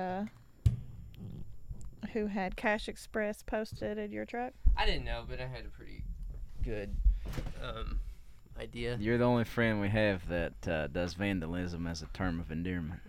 [0.00, 0.24] uh,
[2.12, 4.52] who had Cash Express posted in your truck?
[4.76, 6.02] I didn't know, but I had a pretty
[6.62, 6.94] good
[7.62, 8.00] um,
[8.60, 8.96] idea.
[9.00, 13.00] You're the only friend we have that uh, does vandalism as a term of endearment.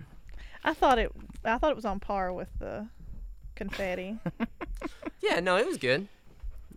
[0.64, 1.12] I thought it.
[1.44, 2.88] I thought it was on par with the
[3.56, 4.18] confetti.
[5.22, 6.08] Yeah, no, it was good.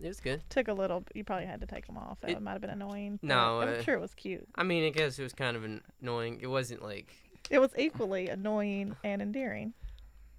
[0.01, 0.41] It was good.
[0.49, 1.03] Took a little.
[1.13, 2.19] You probably had to take them off.
[2.21, 3.19] That It- might have been annoying.
[3.21, 4.47] No, I'm uh, sure it was cute.
[4.55, 5.63] I mean, I guess it was kind of
[6.01, 6.39] annoying.
[6.41, 7.13] It wasn't like.
[7.51, 9.73] It was equally annoying and endearing.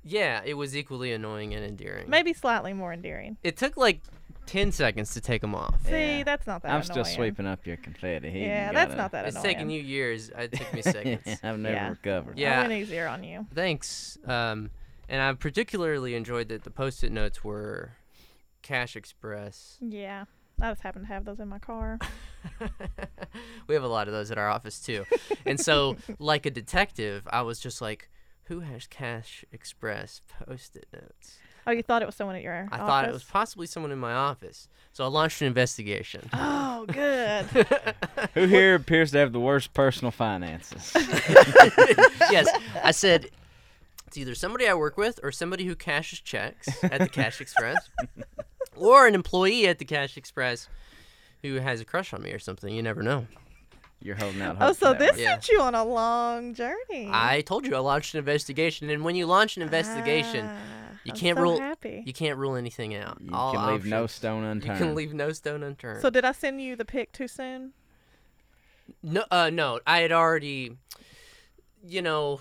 [0.03, 2.09] Yeah, it was equally annoying and endearing.
[2.09, 3.37] Maybe slightly more endearing.
[3.43, 4.01] It took like
[4.47, 5.85] 10 seconds to take them off.
[5.85, 6.25] See, Yeah.
[6.25, 6.85] that's not that I'm annoying.
[6.85, 8.31] still sweeping up your confetti.
[8.31, 9.55] He Yeah, ain't that's gotta- not that It's annoying.
[9.55, 10.31] taken you years.
[10.31, 11.23] It took me seconds.
[11.43, 11.89] I've never Yeah.
[11.91, 12.39] recovered.
[12.39, 12.59] Yeah.
[12.59, 13.47] I went easier on you.
[13.55, 14.19] Thanks.
[14.25, 14.71] Um,
[15.09, 17.93] and I particularly enjoyed that the post-it notes were
[18.63, 19.77] Cash Express.
[19.81, 20.25] Yeah.
[20.61, 21.99] I just happen to have those in my car.
[23.67, 25.05] we have a lot of those at our office too.
[25.47, 28.11] And so, like a detective, I was just like,
[28.51, 32.79] "Who has Cash Express post-it notes?" Oh, you thought it was someone at your I
[32.79, 34.67] thought it was possibly someone in my office.
[34.93, 36.29] So I launched an investigation.
[36.33, 37.45] Oh, good.
[38.35, 40.93] Who here appears to have the worst personal finances?
[40.97, 42.49] yes,
[42.83, 43.31] I said
[44.09, 47.89] it's either somebody I work with or somebody who cashes checks at the Cash Express,
[48.77, 50.69] or an employee at the Cash Express
[51.43, 52.75] who has a crush on me or something.
[52.75, 53.27] You never know.
[54.03, 54.77] You're holding out oh, hope.
[54.77, 55.21] for so this one.
[55.21, 55.31] Yeah.
[55.33, 57.09] sent you on a long journey.
[57.11, 60.57] I told you I launched an investigation, and when you launch an investigation, Ah,
[61.05, 62.03] you I'm can't so rule- Happy.
[62.07, 63.19] you can't rule anything out.
[63.21, 64.79] You All can leave no options- stone You unturned.
[64.79, 66.01] can leave no stone unturned.
[66.01, 67.73] So did I send you the pic too soon?
[69.03, 70.77] No, uh, no, I had already,
[71.87, 72.41] you know,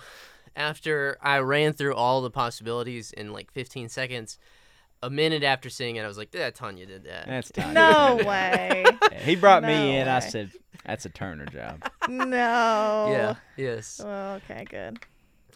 [0.56, 4.38] after I ran through all the possibilities in like 15 seconds,
[5.02, 7.74] a minute after seeing it, I was like, "Yeah, Tanya did that." That's time.
[7.74, 8.84] No way.
[9.12, 10.08] Yeah, He brought No me in.
[10.08, 10.50] I said,
[10.84, 13.08] "That's a Turner job." no.
[13.10, 13.34] Yeah.
[13.56, 14.00] Yes.
[14.04, 14.98] Well, okay, good.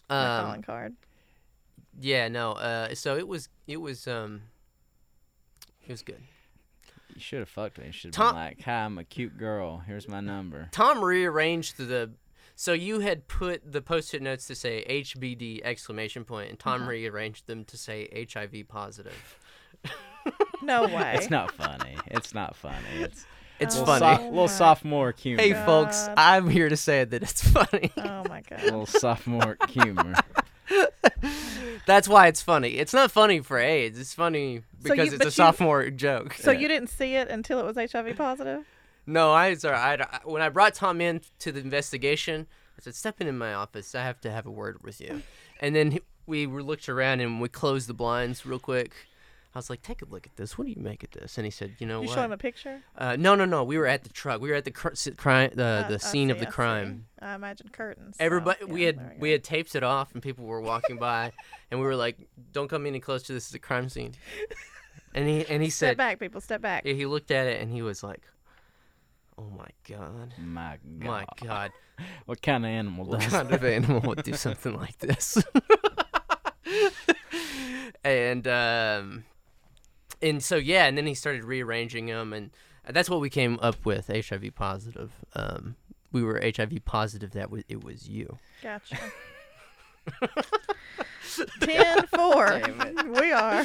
[0.08, 0.44] My Um.
[0.46, 0.94] calling card.
[2.00, 2.28] Yeah.
[2.28, 2.52] No.
[2.52, 2.94] Uh.
[2.94, 3.48] So it was.
[3.66, 4.06] It was.
[4.08, 4.42] Um.
[5.86, 6.22] It was good.
[7.14, 7.86] You should have fucked me.
[7.86, 9.82] You should have Tom- been like, "Hi, I'm a cute girl.
[9.86, 12.10] Here's my number." Tom rearranged the.
[12.56, 16.90] So you had put the post-it notes to say HBD exclamation point, and Tom Uh-huh.
[16.90, 19.38] rearranged them to say HIV positive.
[20.62, 21.12] No way.
[21.16, 21.98] It's not funny.
[22.06, 22.76] It's not funny.
[22.94, 23.26] It's
[23.60, 23.98] It's Oh funny.
[23.98, 25.42] so- my- little sophomore humor.
[25.42, 27.92] Hey, folks, I'm here to say that it's funny.
[27.98, 28.62] Oh my god.
[28.62, 30.14] little sophomore humor.
[31.86, 32.70] That's why it's funny.
[32.78, 33.98] It's not funny for AIDS.
[33.98, 36.32] It's funny So because you- it's but a you- sophomore joke.
[36.34, 36.60] So Yeah.
[36.60, 38.64] you didn't see it until it was HIV positive?
[39.06, 39.76] No, I sorry.
[39.76, 42.46] I, when I brought Tom in to the investigation,
[42.78, 43.94] I said, "Step in in my office.
[43.94, 45.22] I have to have a word with you."
[45.60, 48.92] And then we looked around and we closed the blinds real quick.
[49.54, 50.58] I was like, "Take a look at this.
[50.58, 52.14] What do you make of this?" And he said, "You know You what?
[52.14, 52.80] show him a picture?
[52.98, 53.62] uh, no, no, no.
[53.62, 54.40] We were at the truck.
[54.40, 56.54] We were at the cr- crime, the I- the I scene of the I see.
[56.54, 57.06] crime.
[57.20, 58.16] I imagine curtains.
[58.18, 61.30] so, Everybody, we had there we had taped it off, and people were walking by,
[61.70, 62.16] and we were like,
[62.52, 63.26] "Don't come any closer.
[63.26, 64.14] To this is a crime scene."
[65.14, 66.40] And he and he said, Step back, people.
[66.40, 66.82] Step back.
[66.84, 68.22] yeah, he looked at it and he was like,
[69.38, 71.06] "Oh my god, My God.
[71.06, 71.72] my god,
[72.26, 75.38] What kind of animal what does kind of animal would do something like this?"
[78.04, 79.24] and um,
[80.22, 82.50] and so yeah, and then he started rearranging them, and
[82.88, 85.12] that's what we came up with: HIV positive.
[85.34, 85.76] Um,
[86.12, 88.38] we were HIV positive that w- it was you.
[88.62, 88.96] Gotcha.
[91.60, 92.62] 10 4.
[93.08, 93.64] We are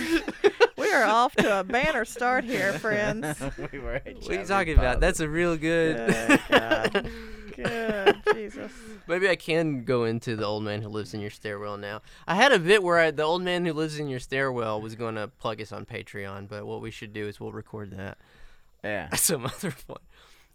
[0.77, 3.39] we are off to a banner start here, friends.
[3.71, 4.99] we were What are you talking about?
[4.99, 5.97] That's a real good.
[5.97, 7.09] Good God.
[7.55, 8.71] Good Jesus.
[9.07, 12.01] Maybe I can go into the old man who lives in your stairwell now.
[12.27, 14.95] I had a bit where I, the old man who lives in your stairwell was
[14.95, 18.17] going to plug us on Patreon, but what we should do is we'll record that
[18.83, 19.09] yeah.
[19.11, 20.01] at some other point.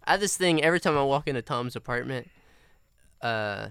[0.04, 2.30] I have this thing every time I walk into Tom's apartment.
[3.20, 3.68] Uh,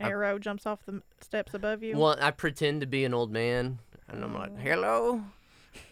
[0.00, 1.96] Arrow jumps off the steps above you.
[1.96, 3.78] well, I pretend to be an old man,
[4.08, 4.60] and I'm like, oh.
[4.60, 5.22] "Hello,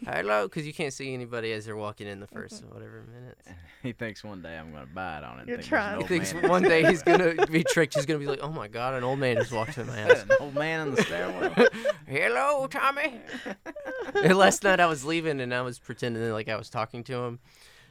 [0.04, 3.48] hello," because you can't see anybody as they're walking in the 1st whatever minutes.
[3.80, 5.46] He thinks one day I'm gonna buy it on it.
[5.46, 5.94] You're think trying.
[5.94, 7.94] an He thinks one day he's gonna be tricked.
[7.94, 10.22] He's gonna be like, "Oh my god, an old man just walked in my house."
[10.22, 11.68] an old man in the stairwell.
[12.08, 13.20] Hello, Tommy.
[14.16, 17.18] and last night I was leaving and I was pretending like I was talking to
[17.18, 17.38] him.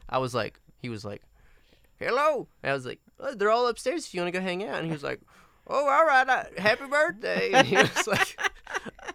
[0.10, 1.22] I was like, he was like,
[2.00, 4.06] "Hello." And I was like, oh, "They're all upstairs.
[4.08, 5.22] If you want to go hang out." And he was like,
[5.68, 6.28] "Oh, all right.
[6.28, 8.40] Uh, happy birthday." And he was like,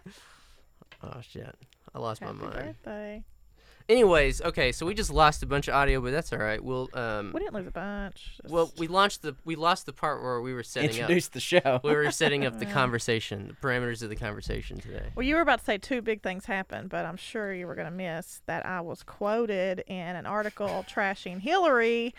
[1.03, 1.55] "Oh shit,
[1.93, 3.23] I lost Happy my mind." birthday.
[3.89, 6.63] Anyways, okay, so we just lost a bunch of audio, but that's all right.
[6.63, 8.39] We'll um, We didn't lose a bunch.
[8.47, 10.95] well, we launched the we lost the part where we were setting up.
[10.95, 11.81] Introduce the show.
[11.83, 15.07] We were setting up the conversation, the parameters of the conversation today.
[15.15, 17.75] Well, you were about to say two big things happened, but I'm sure you were
[17.75, 22.15] going to miss that I was quoted in an article trashing Hillary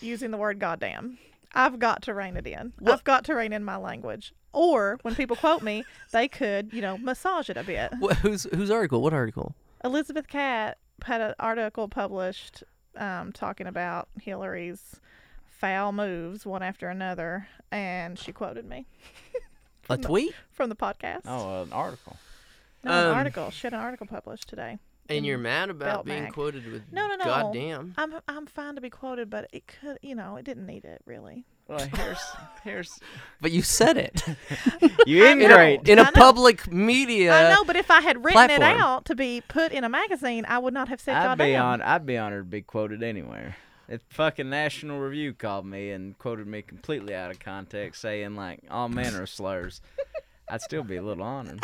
[0.00, 1.18] using the word goddamn.
[1.54, 2.72] I've got to rein it in.
[2.78, 4.32] What- I've got to rein in my language.
[4.52, 7.92] Or when people quote me, they could, you know, massage it a bit.
[7.98, 9.02] What, whose whose article?
[9.02, 9.54] What article?
[9.84, 12.64] Elizabeth Catte had an article published
[12.96, 14.96] um, talking about Hillary's
[15.46, 18.86] foul moves one after another, and she quoted me
[19.90, 20.02] A No.
[20.08, 20.34] tweet?
[20.50, 21.22] from the podcast.
[21.26, 22.16] Oh, an article.
[22.82, 23.50] no, an Um, article.
[23.50, 24.78] She had an article published today.
[25.08, 26.32] And you're mad about being Mag.
[26.34, 27.24] quoted with No, no, no.
[27.24, 27.94] goddamn.
[27.96, 31.00] I'm I'm fine to be quoted, but it could, you know, it didn't need it
[31.06, 31.44] really.
[31.66, 32.18] Well, here's
[32.64, 33.00] here's
[33.40, 34.22] But you said it
[35.06, 37.32] you I in a, in I a public media.
[37.32, 40.44] I know, but if I had written it out to be put in a magazine,
[40.48, 41.46] I would not have said I'd goddamn.
[41.46, 41.82] be on.
[41.82, 43.56] I'd be honored to be quoted anywhere.
[43.88, 48.60] If fucking National Review called me and quoted me completely out of context, saying like
[48.70, 49.80] all manner of slurs,
[50.48, 51.62] I'd still be a little honored.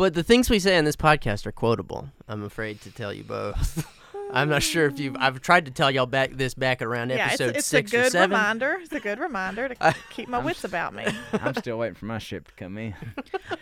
[0.00, 2.08] But the things we say on this podcast are quotable.
[2.26, 3.86] I'm afraid to tell you both.
[4.32, 5.14] I'm not sure if you've.
[5.18, 7.92] I've tried to tell y'all back this back around yeah, it's, episode it's a six
[7.92, 8.30] or good seven.
[8.30, 8.78] reminder.
[8.80, 11.04] It's a good reminder to I- keep my I'm wits s- about me.
[11.34, 12.94] I'm still waiting for my ship to come in.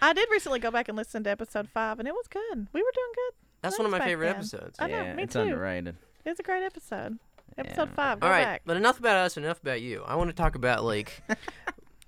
[0.00, 2.68] I did recently go back and listen to episode five, and it was good.
[2.72, 3.34] We were doing good.
[3.62, 4.36] That's one of my favorite then.
[4.36, 4.76] episodes.
[4.78, 5.40] I know, yeah, me it's too.
[5.40, 5.96] underrated.
[6.24, 7.18] It's a great episode.
[7.56, 7.94] Episode Yeah.
[7.96, 8.20] five.
[8.20, 8.62] Go All right, back.
[8.64, 9.36] but enough about us.
[9.36, 10.04] Enough about you.
[10.06, 11.20] I want to talk about like.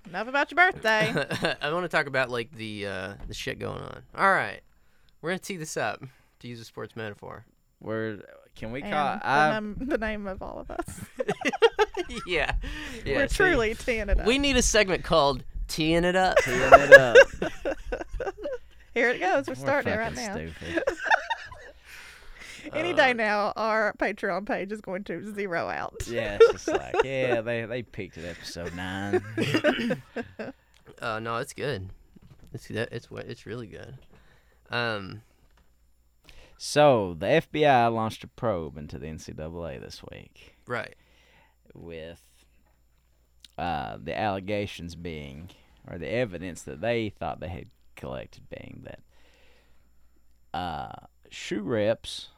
[0.07, 1.13] Enough about your birthday.
[1.61, 4.03] I want to talk about like the uh, the shit going on.
[4.15, 4.61] All right,
[5.21, 6.03] we're gonna tee this up
[6.39, 7.45] to use a sports metaphor.
[7.79, 8.19] Where
[8.55, 9.15] can we and call?
[9.15, 11.01] the, I num- the name of all of us.
[12.27, 12.53] yeah,
[13.05, 13.15] yeah.
[13.17, 14.25] we're see, truly teeing it up.
[14.25, 17.17] We need a segment called "Teeing It Up." teeing it up.
[18.93, 19.47] Here it goes.
[19.47, 20.81] We're We're starting it right fucking now.
[22.61, 22.77] Stupid.
[22.79, 26.03] Any Uh, day now, our Patreon page is going to zero out.
[26.07, 29.21] Yeah, it's just like yeah, they they peaked at episode nine.
[31.01, 31.89] Uh, no, it's good.
[32.53, 33.97] It's it's wa- it's really good.
[34.69, 35.23] Um,
[36.57, 40.95] So the FBI launched a probe into the NCAA this week right.
[41.73, 42.21] with
[43.57, 45.49] uh, the allegations being,
[45.89, 48.99] or the evidence that they thought they had collected being that
[50.53, 52.29] uh, shoe reps,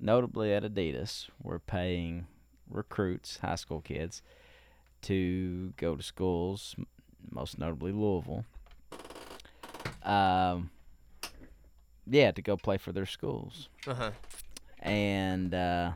[0.00, 2.26] notably at Adidas, were paying
[2.70, 4.22] recruits, high school kids,
[5.02, 6.74] to go to schools,
[7.30, 8.44] most notably Louisville.
[10.02, 10.70] Um,
[12.06, 14.10] yeah, to go play for their schools Uh huh.
[14.78, 15.92] and uh,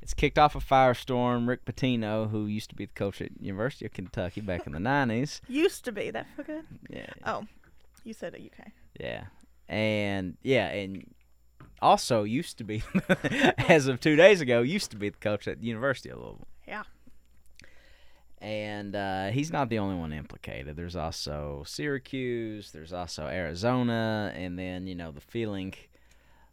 [0.00, 1.46] it's kicked off a firestorm.
[1.46, 4.78] Rick Pitino, who used to be the coach at University of Kentucky back in the
[4.78, 6.64] '90s, Used to be that for good.
[6.88, 7.44] yeah, Oh,
[8.04, 8.50] you said it.
[8.58, 8.68] UK.
[8.98, 9.24] yeah,
[9.68, 11.04] and yeah, and
[11.82, 12.82] also used to be,
[13.68, 16.46] as of two days ago, used to be the coach at the University of Louisville.
[16.66, 16.84] Yeah.
[18.38, 20.74] And uh, he's not the only one implicated.
[20.76, 22.72] There's also Syracuse.
[22.72, 25.74] There's also Arizona, and then you know the feeling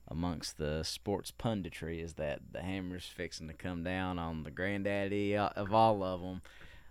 [0.07, 5.35] amongst the sports punditry is that the hammer's fixing to come down on the granddaddy
[5.37, 6.41] uh, of all of them,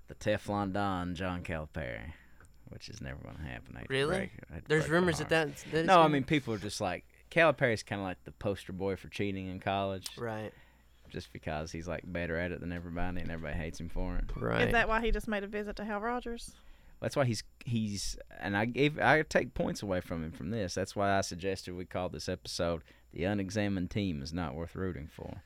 [0.09, 2.13] the Teflon Don, John Calipari,
[2.69, 3.77] which is never going to happen.
[3.77, 4.17] I hate Really?
[4.17, 5.49] break it- I hate to There's rumors that heart.
[5.49, 5.85] that's that.
[5.87, 8.97] No, I gonna- mean people are just like Calipari's kind of like the poster boy
[8.97, 10.53] for cheating in college, Right.
[11.11, 14.25] just because he's like better at it than everybody, and everybody hates him for it.
[14.37, 14.67] Right.
[14.67, 16.53] Is that why he just made a visit to Hal Rogers?
[17.01, 20.75] That's why he's he's and I gave I take points away from him from this.
[20.75, 22.83] That's why I suggested we call this episode
[23.13, 25.43] "The Unexamined Team is Not Worth Rooting For."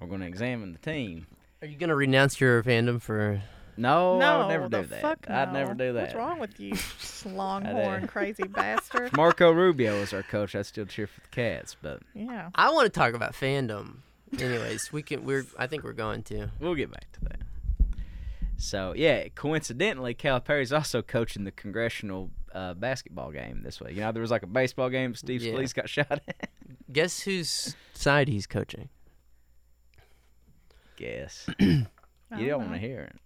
[0.00, 1.26] We're going to examine the team.
[1.62, 3.42] Are you gonna renounce your fandom for?
[3.76, 5.00] No, no, I would never the do that.
[5.00, 6.02] fuck I'd never do that.
[6.02, 6.74] What's wrong with you,
[7.30, 9.16] longhorn crazy bastard?
[9.16, 12.50] Marco Rubio is our coach, I'd still cheer for the Cats, but Yeah.
[12.54, 13.98] I want to talk about fandom.
[14.38, 15.24] Anyways, we can.
[15.24, 15.44] We're.
[15.58, 16.50] I think we're going to.
[16.60, 17.40] we'll get back to that.
[18.58, 23.94] So yeah, coincidentally, Calipari's also coaching the congressional uh, basketball game this week.
[23.94, 25.14] You know, there was like a baseball game.
[25.16, 25.54] Steve Yeah.
[25.54, 26.50] Scalise got shot at.
[26.92, 28.88] Guess whose side he's coaching?
[30.96, 31.48] Guess.
[32.38, 33.16] You don't don't want to hear it.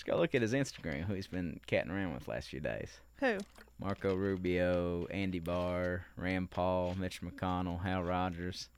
[0.00, 2.88] Just go look at his Instagram, who he's been catting around with last few days.
[3.18, 3.36] Who?
[3.78, 8.70] Marco Rubio, Andy Barr, Rand Paul, Mitch McConnell, Hal Rogers,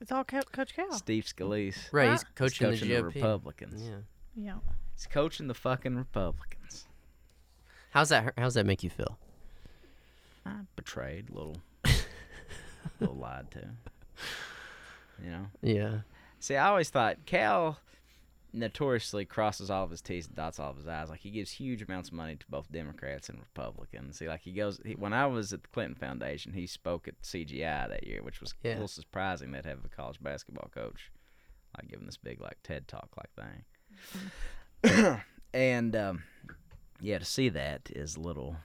[0.00, 0.90] It's all Co- Coach Cal.
[0.92, 1.76] Steve Scalise.
[1.92, 2.06] Right.
[2.06, 2.12] Huh?
[2.12, 3.82] He's He's coaching, coaching the the Republicans.
[3.82, 3.96] Yeah.
[4.34, 4.54] Yeah.
[4.96, 6.86] He's coaching the fucking Republicans.
[7.90, 8.32] How's that?
[8.38, 9.18] How's that make you feel?
[10.46, 11.90] I betrayed, little, a
[13.00, 13.68] little lied to.
[15.22, 15.46] You know.
[15.60, 15.98] Yeah.
[16.38, 17.78] See, I always thought Cal
[18.52, 21.08] notoriously crosses all of his T's and dots all of his I's.
[21.10, 24.18] Like he gives huge amounts of money to both Democrats and Republicans.
[24.18, 24.80] See, like he goes.
[24.84, 28.40] He, when I was at the Clinton Foundation, he spoke at CGI that year, which
[28.40, 28.72] was Yeah.
[28.72, 31.10] a little surprising that have a college basketball coach
[31.76, 33.30] like giving this big like TED talk like
[34.82, 35.20] thing.
[35.54, 36.22] and um,
[37.00, 38.56] yeah, to see that is a little.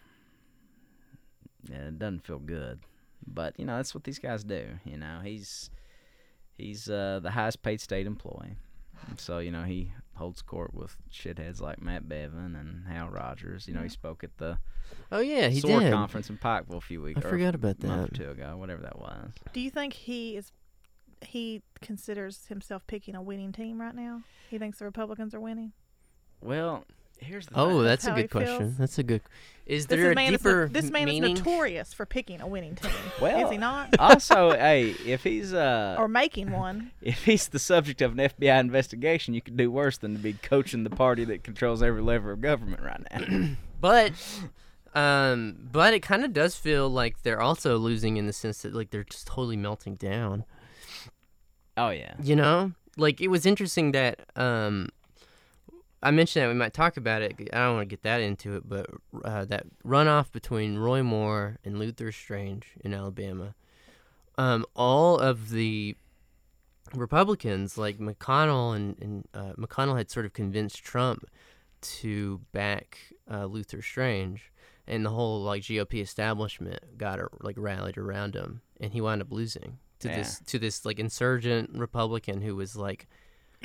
[1.70, 2.80] Yeah, it doesn't feel good,
[3.26, 4.68] but you know that's what these guys do.
[4.86, 5.70] You know, he's
[6.58, 8.56] he's uh, the highest paid state employee.
[9.18, 13.68] So you know he holds court with shitheads like Matt Bevin and Hal Rogers.
[13.68, 14.58] You know, he spoke at the
[15.12, 15.92] Oh yeah, he SOAR did.
[15.94, 17.22] conference in Pikeville a few weeks.
[17.24, 18.20] I or forgot about a month that.
[18.22, 19.32] or two ago, whatever that was.
[19.54, 20.52] Do you think he is?
[21.22, 24.22] He considers himself picking a winning team right now.
[24.50, 25.72] He thinks the Republicans are winning.
[26.42, 26.86] Well,
[27.20, 27.84] here's the Oh, thing.
[27.84, 28.58] that's a good question.
[28.60, 28.78] feels.
[28.78, 29.22] That's a good.
[29.66, 31.34] Is This there is a man is deeper no- this man meaning?
[31.34, 32.92] is notorious for picking a winning team.
[33.20, 33.96] Well, is he not?
[34.00, 36.92] also, hey, if he's uh, or making one?
[37.02, 40.34] if he's the subject of an FBI investigation, you could do worse than to be
[40.34, 43.50] coaching the party that controls every lever of government right now.
[43.82, 44.14] But
[44.94, 48.74] um but it kind of does feel like they're also losing in the sense that
[48.74, 50.46] like they're just totally melting down.
[51.78, 52.14] oh yeah.
[52.22, 52.72] You know?
[52.98, 54.90] Like it was interesting that um
[56.06, 57.34] I mentioned that we might talk about it.
[57.52, 58.88] I don't want to get that into it, but
[59.24, 63.56] uh, that runoff between Roy Moore and Luther Strange in Alabama,
[64.38, 65.96] um, all of the
[66.94, 71.26] Republicans, like McConnell and, and uh, McConnell, had sort of convinced Trump
[71.82, 74.52] to back uh, Luther Strange,
[74.88, 79.32] and the whole like GOP establishment got like rallied around him, and he wound up
[79.32, 80.18] losing to Yeah.
[80.18, 83.08] this to this like insurgent Republican who was like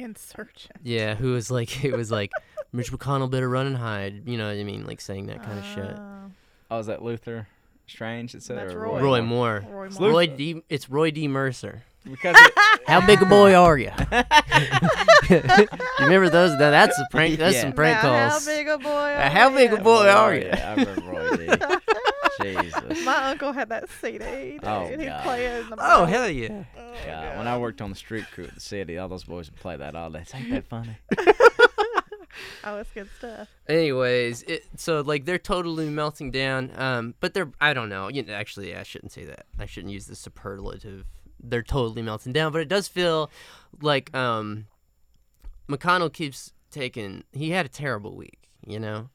[0.05, 0.79] Insurgent.
[0.83, 2.31] yeah, who was like it was like
[2.73, 5.59] Mitch McConnell better run and hide, you know what I mean, like saying that kind
[5.59, 5.97] of shit.
[5.99, 6.31] Oh,
[6.73, 7.49] Oh, is that Luther
[7.89, 8.57] Strange that said?
[8.59, 9.01] That's or Roy.
[9.03, 9.65] Roy Moore.
[9.69, 10.11] Roy It's Moore.
[10.11, 10.63] Roy D.
[10.69, 11.27] It's Roy D.
[11.27, 11.83] Mercer.
[12.05, 12.53] Because it,
[12.87, 13.91] How big a boy are you?
[15.29, 15.43] you
[16.01, 16.53] remember those?
[16.53, 17.39] Now that's a prank.
[17.39, 17.63] That's Yeah.
[17.63, 18.47] some prank now, calls.
[18.47, 18.89] How big a boy?
[18.89, 19.83] Are how big a you?
[19.83, 20.51] boy are Roy, you?
[20.51, 21.77] I remember Roy D.
[22.43, 23.05] Jesus.
[23.05, 24.19] My uncle had that CD.
[24.53, 24.61] Dude.
[24.65, 25.23] Oh, He'd God.
[25.23, 26.65] play it in the Oh hell yeah!
[26.79, 29.51] Oh, God, when I worked on the street crew at the city, all those boys
[29.51, 30.25] would play that all day.
[30.35, 30.97] Ain't that funny?
[32.65, 33.49] Oh, it's good stuff.
[33.69, 36.71] Anyways, it, so like they're totally melting down.
[36.77, 38.09] Um, but they're I don't know.
[38.09, 39.47] You know, actually, I shouldn't say that.
[39.59, 41.05] I shouldn't use the superlative.
[41.43, 43.31] They're totally melting down, but it does feel
[43.83, 44.67] like um,
[45.69, 47.25] McConnell keeps taking.
[47.33, 48.49] He had a terrible week.
[48.67, 49.09] You know.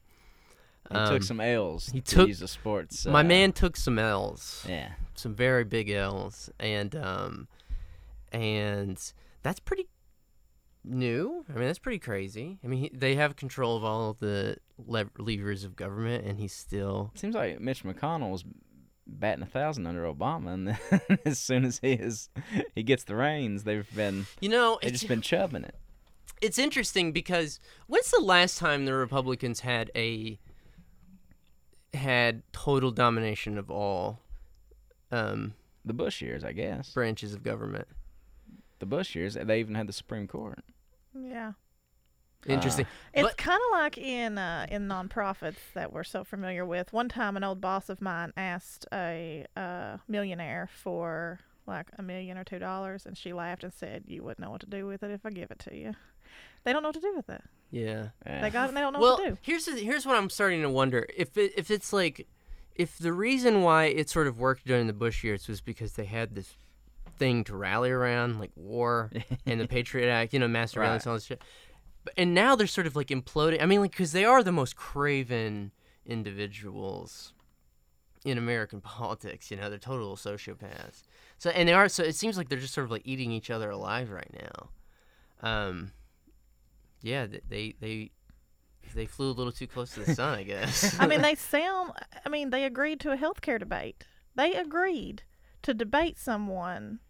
[0.90, 1.88] He Um, took some L's.
[1.90, 3.06] he to took- a sports.
[3.06, 4.64] My uh, man took some L's.
[4.68, 4.92] Yeah.
[5.14, 7.48] some very big L's, and um,
[8.32, 9.00] and
[9.42, 9.88] that's pretty
[10.84, 11.44] new.
[11.48, 12.58] I mean, that's pretty crazy.
[12.62, 16.38] I mean, he, they have control of all of the lev- levers of government, and
[16.38, 17.12] he's still.
[17.14, 18.44] Seems like Mitch McConnell was
[19.06, 22.28] batting a thousand under Obama, and then as soon as he is
[22.74, 25.76] he gets the reins, they've been You know, they've it's, just been chubbing it.
[26.42, 30.38] it's interesting because when's the last time the Republicans had a
[31.94, 34.20] had total domination of all
[35.12, 36.90] um, The Bush years, I guess.
[36.92, 37.86] branches of government?
[38.78, 40.62] The Bush years, they even had the Supreme Court.
[41.18, 41.52] Yeah.
[42.46, 42.86] Interesting.
[43.14, 46.92] It's But- kind of like in uh, in nonprofits that we're so familiar with.
[46.92, 52.38] One time, an old boss of mine asked a uh, millionaire for like a million
[52.38, 55.02] or two dollars, and she laughed and said, "You wouldn't know what to do with
[55.02, 55.94] it if I give it to you."
[56.62, 57.42] They don't know what to do with it.
[57.70, 58.08] Yeah.
[58.24, 58.40] Yeah.
[58.42, 58.68] They got it.
[58.68, 59.38] and They don't know well, what to do.
[59.42, 62.26] here's the, here's what I'm starting to wonder if it, if it's like
[62.74, 66.04] if the reason why it sort of worked during the Bush years was because they
[66.04, 66.54] had this
[67.18, 69.10] thing to rally around, like war
[69.46, 71.06] and the Patriot Act, you know, mass surveillance, Right.
[71.06, 71.42] and all this shit.
[72.04, 73.62] But, and now they're sort of like imploding.
[73.62, 75.72] I mean, like because they are the most craven
[76.04, 77.32] individuals
[78.24, 79.50] in American politics.
[79.50, 81.02] You know, they're total sociopaths.
[81.38, 81.88] So and they are.
[81.88, 84.68] So it seems like they're just sort of like eating each other alive right now.
[85.48, 85.92] Um,
[87.02, 88.10] yeah, they they
[88.94, 90.96] they flew a little too close to the sun, I guess.
[91.00, 91.92] I mean, they sound.
[92.24, 94.04] I mean, they agreed to a health care debate.
[94.34, 95.22] They agreed
[95.62, 97.00] to debate someone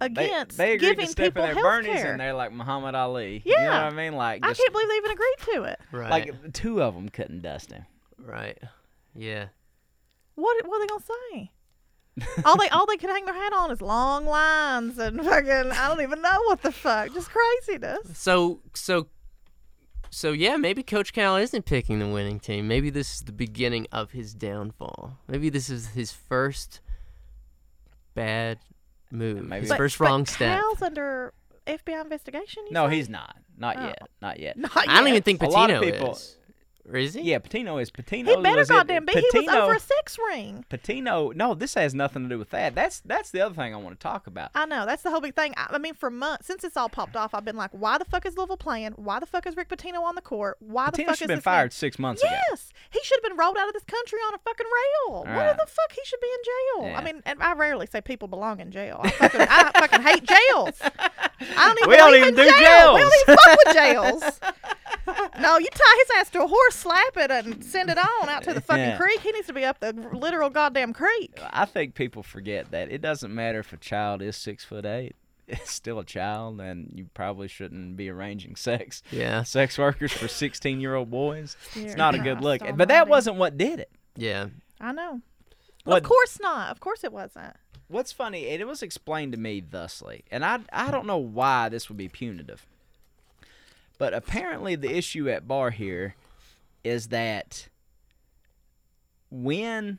[0.00, 2.10] against they agreed giving to step in people their health Bernies care.
[2.12, 3.42] and they're like Muhammad Ali.
[3.44, 4.14] Yeah, You know what I mean?
[4.14, 5.80] Like I can't believe they even agreed to it.
[5.92, 7.84] right, like two of them couldn't dust him.
[8.18, 8.58] right,
[9.14, 9.46] yeah.
[10.34, 11.50] What what are they gonna say?
[12.44, 15.88] All they all they can hang their hat on is long lines and fucking I
[15.88, 17.12] don't even know what the fuck.
[17.12, 18.16] Just craziness.
[18.16, 19.08] So so
[20.10, 22.68] so yeah, maybe Coach Cal isn't picking the winning team.
[22.68, 25.18] Maybe this is the beginning of his downfall.
[25.26, 26.80] Maybe this is his first
[28.14, 28.58] bad
[29.10, 29.44] move.
[29.44, 30.60] Maybe- his But- first but wrong step.
[30.60, 31.32] Cal's under
[31.66, 32.64] FBI investigation.
[32.66, 32.96] You No, say?
[32.96, 33.36] he's not.
[33.56, 33.86] Not Oh.
[33.86, 34.02] yet.
[34.22, 34.56] Not yet.
[34.56, 36.36] Not I don't even think A Pitino lot of people- is.
[36.86, 37.22] Or is he?
[37.22, 38.26] Yeah, Pitino is Pitino.
[38.36, 39.12] He better goddamn be.
[39.12, 40.66] He was Pitino- over a sex ring.
[40.68, 41.34] Pitino.
[41.34, 42.74] No, this has nothing to do with that.
[42.74, 44.50] That's that's the other thing I want to talk about.
[44.54, 45.54] I know that's the whole big thing.
[45.56, 48.04] I, I mean, for months since it's all popped off, I've been like, "Why the
[48.04, 48.92] fuck is Louisville playing?
[48.96, 50.58] Why the fuck is Rick Pitino on the court?
[50.60, 52.32] Why the Pitino fuck should is have been this fired thing-" six months ago.
[52.50, 55.18] Yes, he should have been rolled out of this country on a fucking rail.
[55.20, 55.56] What Right.
[55.56, 55.92] the fuck?
[55.92, 56.88] He should be in jail.
[56.90, 56.98] Yeah.
[56.98, 59.00] I mean, and I rarely say people belong in jail.
[59.02, 60.78] I fucking, I fucking hate jails.
[61.56, 62.94] I don't even We don't even in do jail.
[62.94, 64.40] We don't even fuck with jails.
[65.06, 68.42] no, you tie his ass to a horse, slap it, and send it on out
[68.44, 68.96] to the fucking Yeah.
[68.96, 69.20] creek.
[69.20, 71.38] He needs to be up the literal goddamn creek.
[71.52, 75.16] I think people forget that it doesn't matter if a child is six foot eight.
[75.46, 79.42] It's still a child, and you probably shouldn't be arranging sex Yeah.
[79.42, 81.56] sex workers for 16 year old boys.
[81.74, 82.76] It's Dear not a good Christ look.
[82.78, 83.90] But that wasn't what did it.
[84.16, 84.46] Yeah.
[84.80, 85.20] I know.
[85.84, 86.70] What- Of course not.
[86.70, 87.54] Of course it wasn't.
[87.88, 91.68] What's funny, and it was explained to me thusly, and I I don't know why
[91.68, 92.64] this would be punitive,
[93.98, 96.14] but apparently the issue at bar here
[96.82, 97.68] is that
[99.30, 99.98] when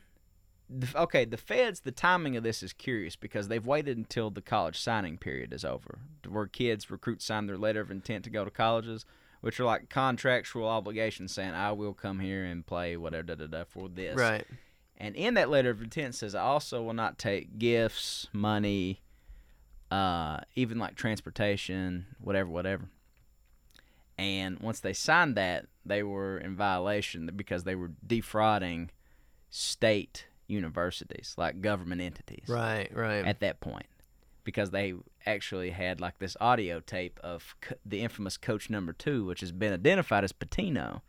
[0.96, 4.78] okay the feds the timing of this is curious because they've waited until the college
[4.80, 5.98] signing period is over
[6.28, 9.04] where kids recruits sign their letter of intent to go to colleges
[9.42, 13.46] which are like contractual obligations saying i will come here and play whatever da, da,
[13.46, 14.44] da, for this Right.
[14.96, 19.02] and in that letter of intent says, I also will not take gifts, money,
[19.90, 22.84] uh, even like transportation, whatever, whatever.
[24.18, 28.90] And once they signed that, they were in violation because they were defrauding
[29.50, 32.90] state universities, like government entities, Right.
[32.94, 33.24] Right.
[33.24, 33.86] at that point.
[34.44, 34.94] Because they
[35.26, 39.50] actually had like this audio tape of co- the infamous Coach Number Two, which has
[39.50, 41.00] been identified as Pitino,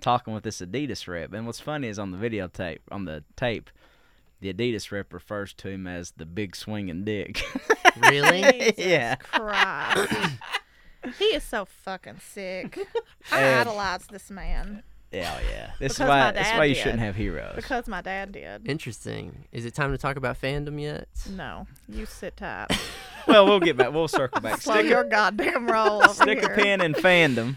[0.00, 1.32] talking with this Adidas rep.
[1.32, 3.68] And what's funny is on the videotape, on the tape,
[4.40, 7.42] the Adidas rep refers to him as the big swinging dick.
[7.96, 8.42] really?
[8.60, 9.16] Jesus Yeah.
[9.16, 10.12] Christ.
[11.18, 12.78] He is so fucking sick.
[13.32, 15.70] I And- idolize this man Hell yeah.
[15.78, 16.82] This Because is why my that's dad why you did.
[16.82, 17.54] shouldn't have heroes.
[17.56, 18.68] because my dad did.
[18.68, 19.46] Interesting.
[19.52, 21.08] Is it time to talk about fandom yet?
[21.30, 22.66] No, you sit tight.
[23.26, 23.90] well, we'll get back.
[23.94, 24.60] We'll circle back.
[24.60, 26.52] Slow Stick, your goddamn roll over a, stick here.
[26.52, 27.56] a pin in fandom.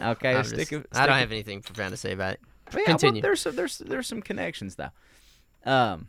[0.00, 2.32] Okay, I'm stick just- a, I stick don't a- have anything profound to say about
[2.34, 2.40] it.
[2.64, 3.20] But yeah, well, Continue.
[3.20, 4.90] there's some, there's there's some connections though.
[5.70, 6.08] Um,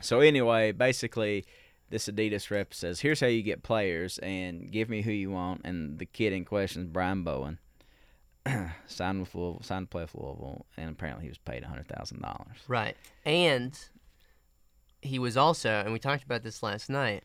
[0.00, 1.44] so anyway, basically,
[1.90, 5.62] this Adidas rep says, "Here's how you get players, and give me who you want."
[5.64, 7.58] And the kid in question is Brian Bowen,
[8.86, 12.22] signed with Louisville, signed to play with Louisville, and apparently he was paid hundred thousand
[12.22, 12.58] dollars.
[12.68, 12.96] Right.
[13.24, 13.78] And
[15.02, 17.24] he was also, and we talked about this last night,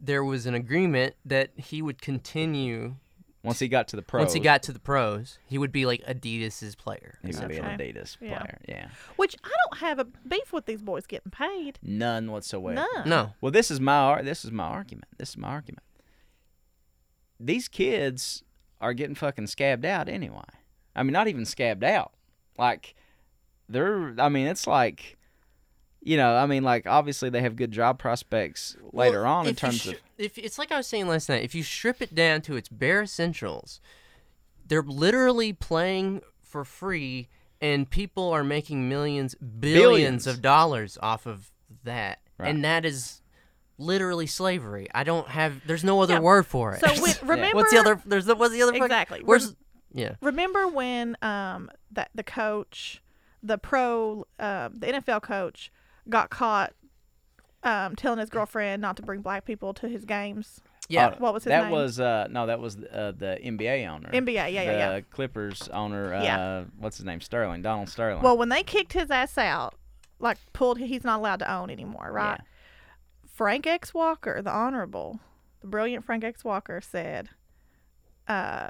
[0.00, 2.96] there was an agreement that he would continue
[3.44, 5.84] Once he got to the pros, once he got to the pros, he would be
[5.84, 7.18] like Adidas's player.
[7.22, 7.92] he would be an Okay.
[7.92, 8.38] Adidas Yeah.
[8.38, 8.58] player.
[8.68, 11.78] Yeah, Which I don't have a beef with these boys getting paid.
[11.82, 12.74] none whatsoever.
[12.94, 13.08] None.
[13.08, 13.32] No.
[13.40, 15.08] Well, this is my ar- this is my argument.
[15.18, 15.82] This is my argument.
[17.40, 18.44] These kids
[18.80, 20.44] are getting fucking scabbed out anyway.
[20.94, 22.12] I mean, not even scabbed out.
[22.56, 22.94] Like
[23.68, 24.14] they're.
[24.20, 25.18] I mean, it's like,
[26.02, 26.34] you know.
[26.36, 29.86] I mean, like obviously they have good job prospects later Well, on in terms sh-
[29.88, 29.94] of.
[30.18, 32.68] if it's like I was saying last night, if you strip it down to its
[32.68, 33.80] bare essentials,
[34.66, 37.28] they're literally playing for free,
[37.60, 40.26] and people are making millions, billions, Billions.
[40.26, 41.50] of dollars off of
[41.84, 42.48] that, Right.
[42.50, 43.22] and that is
[43.78, 44.86] literally slavery.
[44.94, 45.66] I don't have.
[45.66, 46.20] There's no other Yeah.
[46.20, 46.80] word for it.
[46.80, 48.00] So when, remember what's the other?
[48.04, 48.72] There's the, what's the other?
[48.72, 49.20] fuck- Exactly.
[49.24, 49.54] Where's?
[49.94, 50.14] Yeah.
[50.22, 53.02] Remember when um that the coach,
[53.42, 55.70] the pro, uh, the NFL coach,
[56.08, 56.72] got caught
[57.64, 60.60] um telling his girlfriend not to bring black people to his games.
[60.88, 61.06] Yeah.
[61.08, 61.72] Uh, What was his that name?
[61.72, 64.10] was uh no, that was uh, the NBA owner.
[64.10, 64.32] NBA.
[64.34, 65.00] Yeah, yeah, yeah.
[65.10, 66.12] Clippers owner.
[66.14, 66.64] Uh, Yeah.
[66.78, 67.20] What's his name?
[67.20, 67.62] Sterling.
[67.62, 68.22] Donald Sterling.
[68.22, 69.74] Well, when they kicked his ass out,
[70.18, 72.38] like pulled, he's not allowed to own anymore, right?
[72.40, 72.46] Yeah.
[73.32, 73.94] Frank X.
[73.94, 75.20] Walker, the honorable,
[75.60, 76.44] the brilliant Frank X.
[76.44, 77.30] Walker said,
[78.28, 78.68] uh,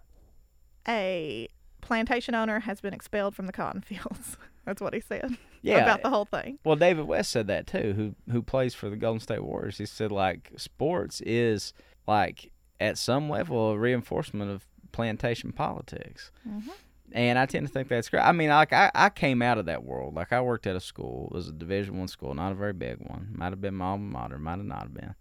[0.89, 1.49] a
[1.81, 4.37] plantation owner has been expelled from the cotton fields.
[4.65, 5.79] That's what he said Yeah.
[5.79, 6.59] about the whole thing.
[6.65, 7.93] Well, David West said that too,
[8.27, 9.79] who who plays for the Golden State Warriors.
[9.79, 11.73] He said like sports is
[12.07, 16.31] like at some level a reinforcement of plantation politics.
[16.49, 16.69] Mhm.
[17.15, 18.23] And I tend to think that's great.
[18.23, 20.15] I mean, like I, I came out of that world.
[20.15, 21.29] Like I worked at a school.
[21.31, 23.29] It was a Division One school, not a very big one.
[23.37, 25.15] Might have been my alma mater, might have not have been.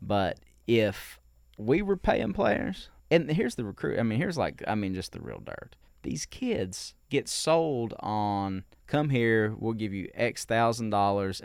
[0.00, 1.18] But if
[1.56, 3.98] we were paying players, and here's the recruit.
[3.98, 5.74] I mean, here's like I mean, just the real dirt.
[6.02, 11.42] These kids get sold on come here, we'll give you X thousand dollars,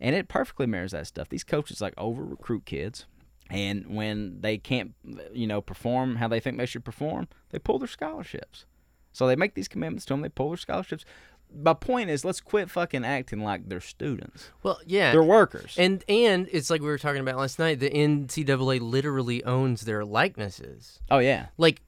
[0.00, 1.28] and it perfectly mirrors that stuff.
[1.28, 3.06] These coaches like over recruit kids.
[3.50, 4.92] And when they can't,
[5.32, 8.66] you know, perform how they think they should perform, they pull their scholarships.
[9.12, 10.20] So they make these commitments to them.
[10.20, 11.06] They pull their scholarships.
[11.50, 14.50] My point is, let's quit fucking acting like they're students.
[14.62, 15.12] Well, yeah.
[15.12, 15.76] They're workers.
[15.78, 17.80] And and it's like we were talking about last night.
[17.80, 21.00] The NCAA literally owns their likenesses.
[21.10, 21.80] oh yeah, Like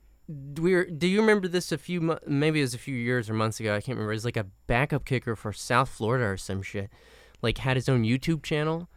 [0.58, 3.60] were, do you remember this a few maybe it was a few years or months
[3.60, 3.70] ago?
[3.74, 4.12] I can't remember.
[4.12, 6.90] It was like a backup kicker for South Florida or some shit.
[7.42, 8.88] Like had his own YouTube channel.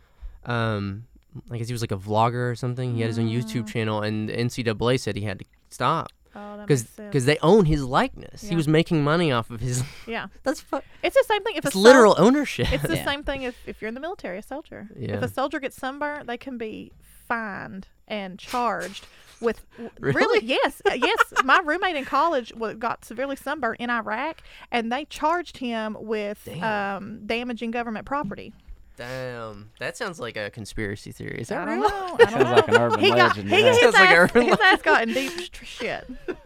[0.45, 1.05] Um,
[1.49, 2.95] I guess he was like a vlogger or something.
[2.95, 6.57] He had his own YouTube channel, and the NCAA said he had to stop Oh,
[6.61, 7.07] because sense.
[7.09, 8.41] because they own his likeness.
[8.41, 9.83] He was making money off of his.
[10.07, 11.55] yeah, That's fu- it's the same thing.
[11.55, 12.71] If it's a sol- literal ownership.
[12.71, 13.05] It's the Yeah.
[13.05, 14.89] same thing if, if you're in the military, a soldier.
[14.97, 15.15] Yeah.
[15.17, 16.91] If a soldier gets sunburned, they can be
[17.27, 19.05] fined and charged
[19.43, 20.45] with w- Really?
[20.45, 21.17] yes uh, yes.
[21.43, 27.25] My roommate in college got severely sunburned in Iraq, and they charged him with um,
[27.25, 28.53] damaging government property.
[28.95, 31.39] Damn, that sounds like a conspiracy theory.
[31.41, 31.87] Is that I don't know.
[31.87, 32.51] I don't Sounds know.
[32.55, 33.49] like an urban he got, legend.
[33.49, 33.69] he, to me.
[33.69, 36.07] his, Sounds like ass, urban his ass got in deep shit.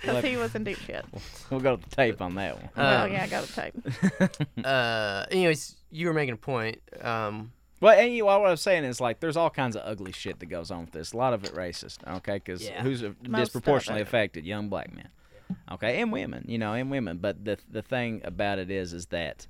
[0.00, 1.04] Because he was in deep shit.
[1.50, 2.70] We'll go to the tape on that one.
[2.76, 3.74] oh, Um, yeah, I got a tape.
[4.64, 6.80] Uh, anyways, you were making a point.
[7.02, 10.12] Um, Well, and you, what I was saying is like, there's all kinds of ugly
[10.12, 11.12] shit that goes on with this.
[11.12, 12.34] A lot of it racist, okay?
[12.36, 12.82] Because Yeah.
[12.82, 14.44] who's disproportionately affected?
[14.44, 15.08] Young black men,
[15.70, 17.18] okay, and women, you know, and women.
[17.18, 19.46] But the the thing about it is, is that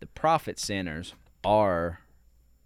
[0.00, 2.00] the profit centers are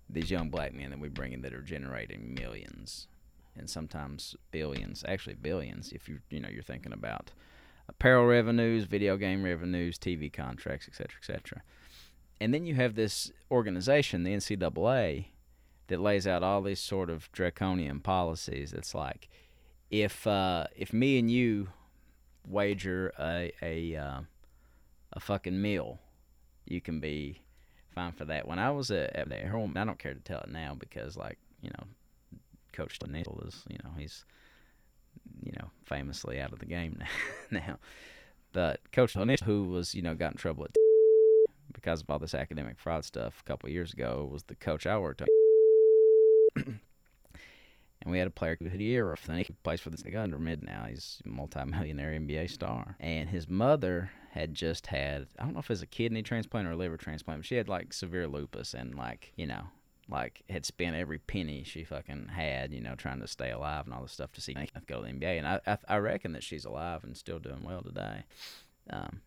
[0.09, 3.09] these young black men that we bring in that are generating millions
[3.57, 7.33] and sometimes billions, actually billions, if you you know you're thinking about
[7.89, 11.63] apparel revenues, video game revenues, TV contracts, et cetera, et cetera.
[12.41, 15.27] And then you have this organization, the NCAA,
[15.89, 18.73] that lays out all these sort of draconian policies.
[18.73, 19.29] It's like
[19.91, 21.69] if uh, if me and you
[22.49, 24.21] wager a a uh,
[25.13, 26.01] a fucking meal,
[26.67, 27.43] you can be
[27.95, 28.49] fine for that.
[28.49, 31.39] When I was at, at home, I don't care to tell it now because like
[31.63, 31.85] you know,
[32.73, 34.25] Coach Neal is you know he's
[35.43, 37.07] you know famously out of the game now.
[37.61, 37.79] now.
[38.53, 40.75] But Coach Neal, who was you know got in trouble at
[41.85, 44.97] because of all this academic fraud stuff a couple years ago was the coach I
[44.97, 45.29] worked on.
[46.57, 46.81] and
[48.07, 50.63] we had a player who had a year of He plays for the under mid
[50.63, 50.87] now.
[50.89, 52.97] He's a multi-millionaire NBA star.
[53.01, 56.67] And his mother had just had I don't know if it was a kidney transplant
[56.67, 59.65] or a liver transplant, but she had like severe lupus and like, you know,
[60.09, 63.93] like had spent every penny she fucking had, you know, trying to stay alive and
[63.93, 64.55] all this stuff to see
[64.87, 65.37] go to the NBA.
[65.39, 68.25] And I, I, I reckon that she's alive and still doing well today.
[68.89, 69.21] Um,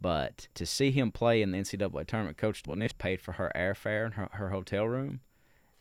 [0.00, 4.04] but to see him play in the NCAA tournament, Coach Nish paid for her airfare
[4.04, 5.20] and her, her hotel room,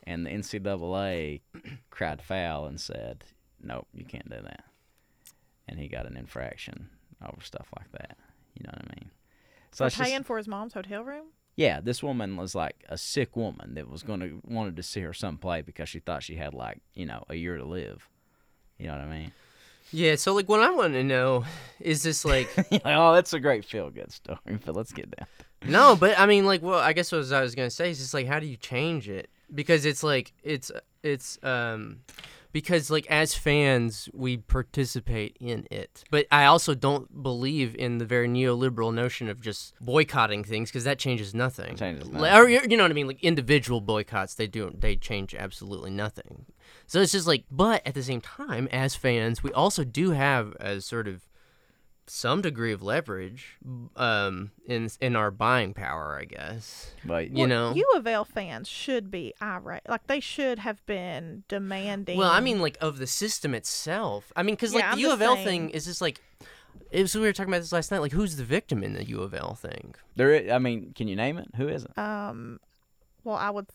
[0.04, 1.42] and the NCAA
[1.90, 3.26] cried foul and said,
[3.62, 4.64] "Nope, you can't do that."
[5.68, 6.90] And he got an infraction
[7.24, 8.18] over stuff like that.
[8.56, 9.12] You know what I mean?
[9.72, 11.28] For it's just- paying for his mom's hotel room?
[11.56, 15.02] yeah, this woman was like a sick woman that was going to wanted to see
[15.02, 18.08] her son play because she thought she had like you know a year to live.
[18.78, 19.32] You know what I mean?
[19.92, 20.16] Yeah.
[20.16, 21.46] So like, what I want to know
[21.80, 22.50] is this like.
[22.86, 24.60] oh, that's a great feel good story.
[24.66, 25.28] But let's get down.
[25.66, 28.14] No, but I mean, like, well, I guess what I was gonna say is just
[28.14, 29.30] like, how do you change it?
[29.54, 30.72] Because it's like, it's,
[31.04, 32.02] it's, um,
[32.52, 36.04] because like as fans, we participate in it.
[36.10, 40.84] But I also don't believe in the very neoliberal notion of just boycotting things because
[40.86, 41.76] that changes nothing.
[41.76, 42.38] Changes Like, nothing.
[42.38, 43.08] Or you you know what I mean?
[43.08, 46.46] Like individual boycotts, they do, they change absolutely nothing.
[46.90, 50.54] So it's just like, but at the same time, as fans, we also do have
[50.60, 51.22] a sort of
[52.08, 53.58] some degree of leverage
[53.96, 56.92] um, in in our buying power, I guess.
[57.06, 57.74] But You know.
[57.76, 59.84] U of L fans should be irate.
[59.88, 62.18] Like they should have been demanding.
[62.18, 64.34] Well, I mean, like of the system itself.
[64.36, 66.20] I mean, because like Yeah, the I'm U of L saying- thing is just like.
[66.92, 68.00] It was, we were talking about this last night.
[68.00, 69.94] Like, who's the victim in the U of L thing?
[70.16, 71.48] there, i- I mean, can you name it?
[71.56, 71.96] Who is it?
[72.00, 72.60] um,
[73.24, 73.68] well, I would.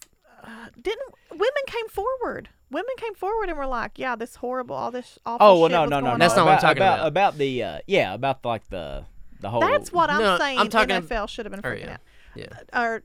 [0.42, 2.48] Uh, didn't women came forward?
[2.74, 5.72] Women came forward and were like, "Yeah, this horrible, all this awful." Oh well, shit
[5.72, 6.18] no, no, no, no.
[6.18, 6.46] That's not on.
[6.46, 6.98] what I'm talking about.
[6.98, 7.06] about.
[7.08, 9.04] About the uh, yeah, about the, like the
[9.40, 9.60] the whole.
[9.60, 10.58] That's what I'm No, saying.
[10.58, 11.92] I'm talking- NFL should have been freaking yeah.
[11.92, 12.00] out.
[12.34, 12.80] Yeah.
[12.80, 13.02] Or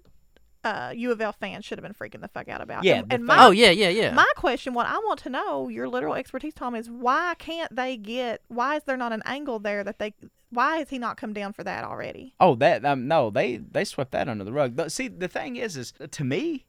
[0.63, 2.84] uh, U of L fans should have been freaking the fuck out about.
[2.84, 4.13] Yeah, And, and my Oh yeah, yeah, yeah.
[4.13, 7.97] My question, what I want to know, your literal expertise, Tom, is why can't they
[7.97, 8.41] get?
[8.47, 10.13] Why is there not an angle there that they?
[10.51, 12.34] Why has he not come down for that already?
[12.39, 14.75] Oh, that um, no, they they swept that under the rug.
[14.75, 16.65] But see, the thing is, is to me,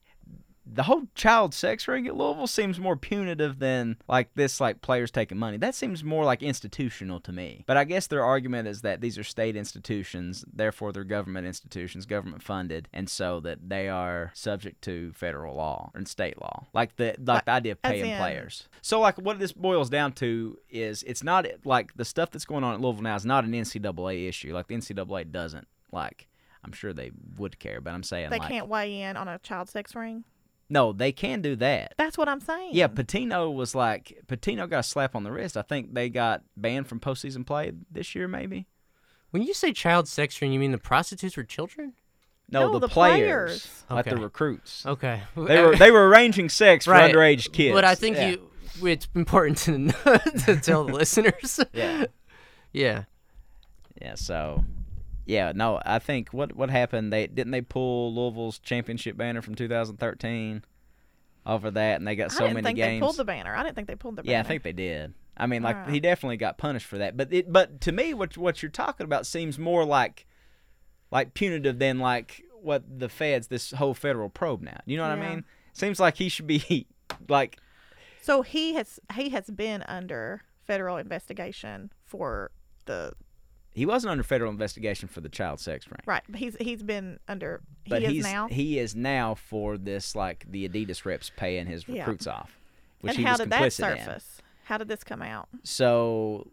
[0.73, 5.11] the whole child sex ring at Louisville seems more punitive than like this, like players
[5.11, 5.57] taking money.
[5.57, 7.63] That seems more like institutional to me.
[7.67, 12.05] But I guess their argument is that these are state institutions, therefore they're government institutions,
[12.05, 16.95] government funded, and so that they are subject to federal law and state law, like
[16.95, 18.67] the like the uh, idea of paying in- players.
[18.81, 22.63] So like what this boils down to is it's not like the stuff that's going
[22.63, 24.53] on at Louisville now is not an NCAA issue.
[24.53, 26.27] Like the NCAA doesn't like.
[26.63, 29.39] I'm sure they would care, but I'm saying They like can't weigh in on a
[29.39, 30.23] child sex ring.
[30.71, 31.93] No, they can do that.
[31.97, 32.69] That's what I'm saying.
[32.73, 35.57] Yeah, Pitino was like Pitino got a slap on the wrist.
[35.57, 38.67] I think they got banned from postseason play this year, maybe.
[39.31, 41.93] when you say child sex ring, you mean the prostitutes were children?
[42.49, 43.83] No, No, the, the players, players.
[43.89, 44.23] like the Okay.
[44.23, 44.85] recruits.
[44.85, 45.21] Okay.
[45.35, 47.13] They were they were arranging sex for Right.
[47.13, 47.73] underage kids.
[47.73, 48.29] But I think Yeah.
[48.29, 48.47] you.
[48.87, 49.91] It's important to know,
[50.45, 51.59] to tell the listeners.
[51.73, 52.05] Yeah.
[52.73, 53.03] Yeah.
[54.01, 54.63] Yeah, so
[55.25, 57.11] yeah, no, I think what what happened?
[57.13, 60.63] They didn't they pull Louisville's championship banner from 2013
[61.45, 63.01] over that, and they got I so didn't many think games.
[63.01, 63.55] they pulled the banner.
[63.55, 64.33] I didn't think they pulled the banner.
[64.33, 65.13] Yeah, I think they did.
[65.37, 67.17] I mean, like he definitely got punished for that.
[67.17, 70.27] But it, but to me, what what you're talking about seems more like
[71.11, 74.79] like punitive than like what the feds, this whole federal probe now.
[74.85, 75.45] You know what I mean?
[75.73, 76.85] Seems like he should be
[77.27, 77.57] like
[78.21, 82.51] So he has he has been under federal investigation for
[82.85, 83.13] the
[83.73, 85.99] he wasn't under federal investigation for the child sex ring.
[86.05, 86.23] Right.
[86.35, 87.61] He's he's been under.
[87.87, 88.47] But he is now.
[88.47, 92.01] he is now for this like the Adidas reps paying his Yeah.
[92.01, 92.57] recruits off,
[93.01, 94.05] which and he how was did that complicit in.
[94.05, 94.41] surface?
[94.65, 95.49] How did this come out?
[95.63, 96.47] So,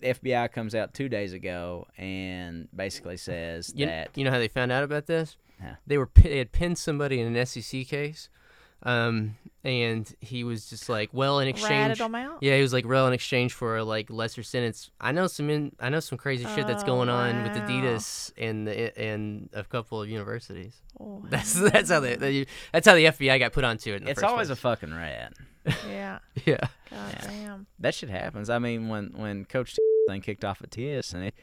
[0.00, 4.38] the FBI comes out two days ago and basically says You, that you know how
[4.38, 5.36] they found out about this?
[5.62, 5.74] Huh.
[5.86, 8.28] They were they had pinned somebody in an SEC case,
[8.86, 12.38] um, and he was just like, well, in exchange, Ratted them out.
[12.40, 14.90] yeah, he was like, well, in exchange for a like lesser sentence.
[15.00, 17.52] I know some in, I know some crazy shit that's Oh, going on with.
[17.52, 20.80] Adidas and the and a couple of universities.
[21.00, 23.96] Oh, That's that's how they, they that's how the FBI got put onto it.
[23.96, 25.32] In the it's first always a fucking rat.
[25.90, 26.20] yeah.
[26.44, 26.56] yeah.
[26.90, 27.26] God Yeah.
[27.26, 27.66] damn.
[27.80, 28.48] That shit happens.
[28.48, 29.76] I mean, when when Coach
[30.08, 31.34] thing kicked off at TS and it,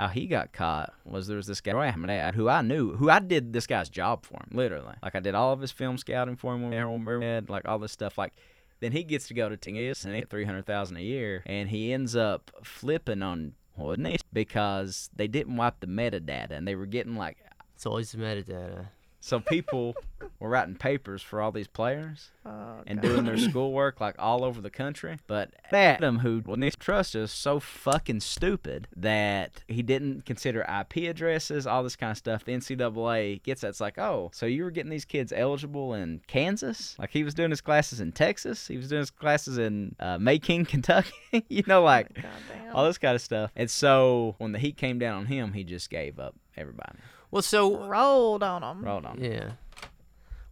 [0.00, 3.10] how he got caught was there was this guy Roy Ahmed who I knew who
[3.10, 4.94] I did this guy's job for him literally.
[5.02, 7.92] Like I did all of his film scouting for him Harold Burhead, like all this
[7.92, 8.16] stuff.
[8.16, 8.32] Like
[8.80, 11.68] then he gets to go to TS and he three hundred thousand a year, and
[11.68, 16.86] he ends up flipping on it because they didn't wipe the metadata and they were
[16.86, 17.36] getting like
[17.74, 18.86] It's always the metadata.
[19.20, 19.94] So people
[20.38, 24.62] were writing papers for all these players Oh, and doing their schoolwork like all over
[24.62, 25.18] the country.
[25.26, 31.08] But Adam, who well, Nick Trust is so fucking stupid that he didn't consider IP
[31.08, 32.44] addresses, all this kind of stuff.
[32.46, 33.68] The NCAA gets that.
[33.68, 36.96] It's like, oh, so you were getting these kids eligible in Kansas?
[36.98, 38.66] Like he was doing his classes in Texas.
[38.66, 41.44] He was doing his classes in uh, Macon, Kentucky.
[41.48, 42.24] you know, like God
[42.72, 43.52] all this kind of stuff.
[43.54, 46.98] And so when the heat came down on him, he just gave up everybody.
[47.30, 48.84] Well, so rolled on them.
[48.84, 49.22] Rolled on.
[49.22, 49.52] Yeah.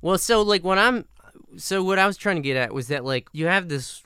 [0.01, 1.07] Well, so like when I'm,
[1.57, 4.03] so what I was trying to get at was that like you have this,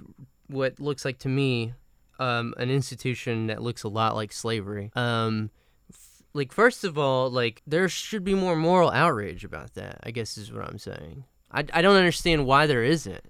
[0.47, 1.75] what looks like to me,
[2.19, 4.91] um, an institution that looks a lot like slavery.
[4.95, 5.51] Um,
[5.91, 9.99] f- like first of all, like there should be more moral outrage about that.
[10.03, 11.25] I guess is what I'm saying.
[11.51, 13.25] I, I don't understand why there isn't.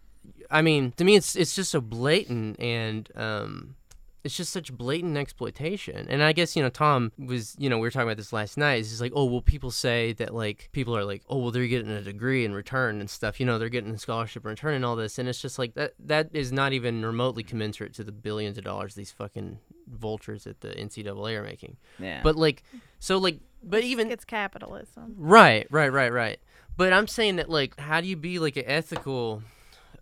[0.51, 3.77] I mean, to me, it's it's just so blatant and um,
[4.25, 6.07] it's just such blatant exploitation.
[6.09, 8.57] And I guess, you know, Tom was, you know, we were talking about this last
[8.57, 8.81] night.
[8.81, 11.91] It's like, oh, well, people say that, like, people are like, oh, well, they're getting
[11.91, 13.41] a degree in return and stuff.
[13.41, 15.19] You know, they're getting a scholarship in return and all this.
[15.19, 18.65] And it's just like, that that is not even remotely commensurate to the billions of
[18.65, 19.59] dollars these fucking
[19.89, 21.77] vultures at the NCAA are making.
[21.99, 22.21] Yeah.
[22.23, 22.63] But, like,
[23.01, 24.11] so, like, but even.
[24.13, 25.15] It's capitalism.
[25.17, 26.39] Right, right, right, right.
[26.77, 29.43] But I'm saying that, like, how do you be, like, an ethical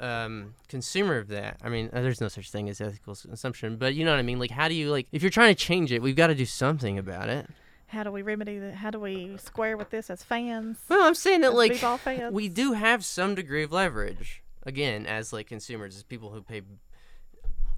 [0.01, 1.59] um, consumer of that.
[1.63, 4.19] I mean, uh, there's no such thing as ethical s- consumption, but you know what
[4.19, 4.39] I mean.
[4.39, 6.47] Like, how do you like if you're trying to change it, we've got to do
[6.47, 7.47] something about it.
[7.89, 8.75] How do we remedy that?
[8.77, 10.79] How do we square with this as fans?
[10.89, 12.33] Well, I'm saying that like b-ball fans?
[12.33, 16.63] we do have some degree of leverage again as like consumers, as people who pay.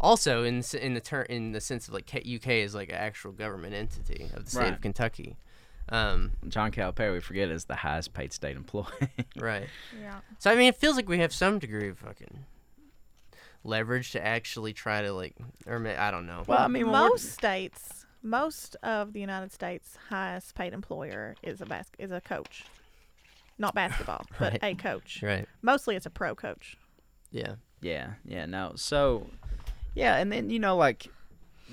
[0.01, 3.33] Also, in in the ter- in the sense of like UK is like an actual
[3.33, 4.73] government entity of the state Right.
[4.75, 5.37] of Kentucky.
[5.89, 8.87] Um, John Calipari, we forget, is the highest paid state employee.
[9.37, 9.69] right.
[10.01, 10.21] Yeah.
[10.39, 12.45] So I mean, it feels like we have some degree of fucking
[13.65, 15.35] leverage to actually try to like,
[15.67, 16.45] or ma- I don't know.
[16.47, 21.67] Well, I mean, most states, most of the United States' highest paid employer is a
[21.67, 22.65] bas- is a coach,
[23.59, 24.61] not basketball, but Right.
[24.63, 25.21] a coach.
[25.23, 25.47] Right.
[25.63, 26.77] Mostly, it's a pro coach.
[27.31, 27.57] Yeah.
[27.81, 28.73] Yeah, yeah, no.
[28.77, 29.27] So,
[29.97, 31.09] yeah, and then you know, like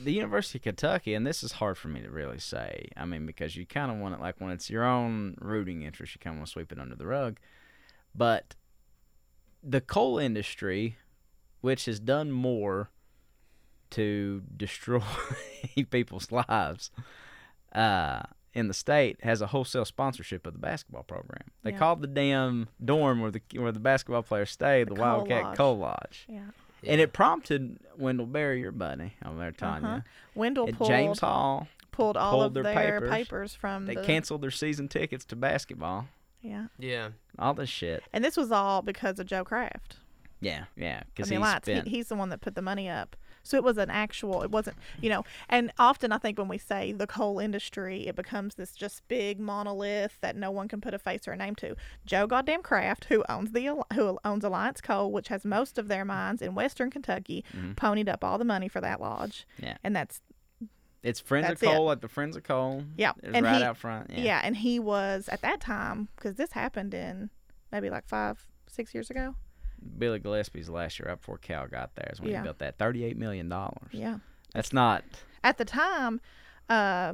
[0.04, 2.90] the University of Kentucky, and this is hard for me to really say.
[2.98, 6.16] I mean, because you kind of want it like when it's your own rooting interest,
[6.16, 7.38] you kind of want to sweep it under the rug.
[8.16, 8.56] But
[9.64, 10.98] the coal industry,
[11.62, 12.90] which has done more
[13.92, 15.02] to destroy
[15.90, 16.92] people's lives
[17.74, 18.22] uh,
[18.54, 21.44] in the state, has a wholesale sponsorship of the basketball program.
[21.64, 21.78] They Yeah.
[21.78, 25.58] called the damn dorm where the where the basketball players stay the, The Wildcat Lodge.
[25.58, 26.26] Coal Lodge.
[26.30, 26.42] Yeah.
[26.86, 30.00] And it prompted Wendell Berry, your buddy, over there, Tanya, Uh-huh.
[30.36, 31.68] Wendell pulled James Hall.
[31.92, 33.10] pulled all pulled of their their, papers.
[33.12, 33.54] papers.
[33.56, 36.08] from They the canceled their season tickets to basketball.
[36.42, 36.68] yeah.
[36.78, 37.10] Yeah.
[37.38, 38.04] All this shit.
[38.13, 39.98] And this was all because of Joe Craft.
[40.42, 41.02] Yeah, yeah.
[41.13, 41.88] Because I Because mean, he Lights, spent.
[41.88, 43.15] he, he's the one that put the money up.
[43.43, 44.41] So it was an actual.
[44.43, 45.23] It wasn't, you know.
[45.47, 49.39] And often I think when we say the coal industry, it becomes this just big
[49.39, 51.75] monolith that no one can put a face or a name to.
[52.06, 56.06] Joe Goddamn Craft, who owns the who owns Alliance Coal, which has most of their
[56.06, 57.75] mines in Western Kentucky, Mhm.
[57.75, 59.45] ponied up all the money for that lodge.
[59.58, 59.78] Yeah.
[59.84, 60.21] And that's
[61.02, 61.75] it's Friends that's of it.
[61.75, 62.84] Coal, like the Friends of Coal.
[62.97, 64.10] Yeah, and right he- out front.
[64.10, 64.19] yeah.
[64.21, 64.41] Yeah.
[64.43, 67.30] And he was at that time because this happened in
[67.71, 69.36] maybe like five, six years ago.
[69.98, 72.39] Billy Gillispie's last year, right before Cal got there, is when Yeah.
[72.39, 72.78] he built that.
[72.78, 73.52] $38 million.
[73.92, 74.20] Yeah.
[74.54, 75.04] That's not.
[75.44, 76.20] at the time,
[76.70, 77.13] uh,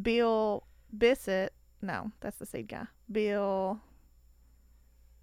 [0.00, 0.64] Bill
[0.96, 1.52] Bissett.
[1.82, 2.86] No, that's the seed guy.
[3.10, 3.80] Bill.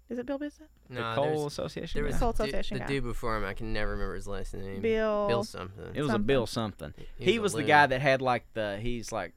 [0.08, 0.68] Is it Bill Bissett?
[0.88, 1.98] The No, Coal Association?
[1.98, 2.16] there was?
[2.18, 2.86] Coal the, Association the guy.
[2.86, 3.44] dude before him.
[3.44, 4.80] I can never remember his last name.
[4.80, 5.26] Bill.
[5.26, 5.84] Bill something.
[5.94, 6.18] It was a.
[6.18, 6.94] Bill something.
[7.18, 8.78] He He was was the guy that had like the.
[8.80, 9.32] He's like.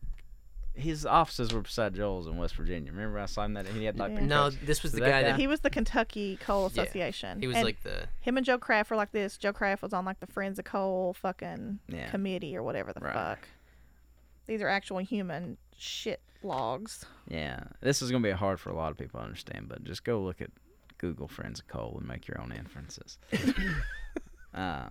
[0.76, 2.92] His offices were beside Joel's in West Virginia.
[2.92, 4.14] Remember I saw him that he had like.
[4.14, 4.26] Yeah.
[4.26, 6.84] No, this was So the that guy guy- that He was the Kentucky Coal Yeah,
[6.84, 7.40] Association.
[7.42, 9.38] he was and like the him and Joe Craft were like this.
[9.38, 12.10] Joe Craft was on like the Friends of Coal fucking Yeah.
[12.12, 13.14] committee or whatever the Right.
[13.14, 13.48] fuck.
[14.48, 17.06] These are actual human shit logs.
[17.28, 20.04] Yeah, this is gonna be hard for a lot of people to understand, but just
[20.06, 20.50] go look at
[20.98, 23.18] Google Friends of Coal and make your own inferences.
[24.54, 24.90] uh,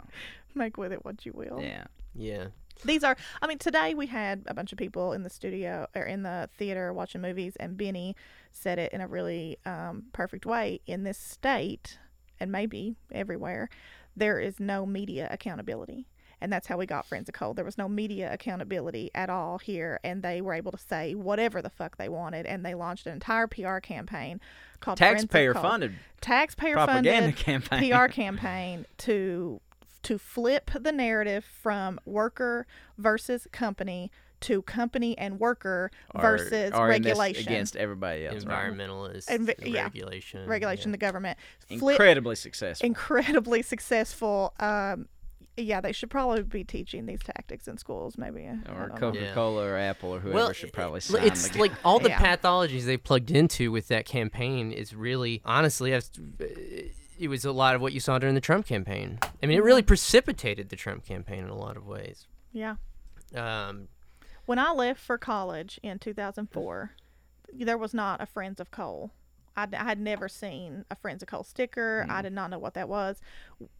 [0.54, 1.60] Make with it what you will.
[1.62, 2.48] yeah, Yeah.
[2.84, 6.02] These are, I mean, today we had a bunch of people in the studio or
[6.02, 8.14] in the theater watching movies, and Benny
[8.52, 10.80] said it in a really um, perfect way.
[10.86, 11.98] In this state,
[12.40, 13.68] and maybe everywhere,
[14.16, 16.06] there is no media accountability.
[16.40, 17.52] And that's how we got Friends of Coal.
[17.54, 21.60] There was no media accountability at all here, and they were able to say whatever
[21.60, 24.40] the fuck they wanted, and they launched an entire PR campaign
[24.80, 27.90] called taxpayer funded taxpayer propaganda funded campaign.
[27.90, 29.60] PR campaign to
[30.08, 32.66] to flip the narrative from worker
[32.96, 37.52] versus company to company and worker Or- versus or in this regulation.
[37.52, 38.44] against everybody else.
[38.44, 38.70] right?
[38.72, 39.82] Environmentalist Envi- yeah.
[39.82, 40.46] regulation.
[40.48, 40.92] regulation, yeah.
[40.92, 41.38] the government.
[41.66, 42.86] Flip Incredibly successful.
[42.86, 44.54] incredibly successful.
[44.60, 45.08] Um,
[45.56, 48.48] yeah, they should probably be teaching these tactics in schools, maybe.
[48.68, 48.92] Or.
[48.96, 52.10] Coca Cola or Apple or whoever Well, should probably sign it's the like all the
[52.10, 52.20] Yeah.
[52.36, 56.04] pathologies they plugged into with that campaign is really, honestly, I've-
[57.18, 59.18] it was a lot of what you saw during the Trump campaign.
[59.42, 62.26] I mean, it really precipitated the Trump campaign in a lot of ways.
[62.52, 62.76] Yeah.
[63.34, 63.88] Um,
[64.46, 66.92] When I left for college in 2004,
[67.52, 69.10] there was not a Friends of Coal.
[69.56, 72.06] I, I had never seen a Friends of Coal sticker.
[72.08, 73.20] I did not know what that was.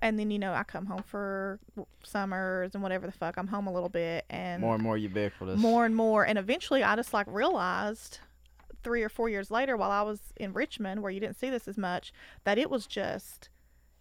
[0.03, 1.61] And then, you know, I come home for
[2.03, 3.37] summers and whatever the fuck.
[3.37, 5.59] I'm home a little bit and more and more ubiquitous.
[5.61, 6.27] more and more.
[6.27, 8.19] And eventually I just like realized
[8.83, 11.69] three or four years later while I was in Richmond, where you didn't see this
[11.69, 12.13] as much,
[12.45, 13.49] that it was just,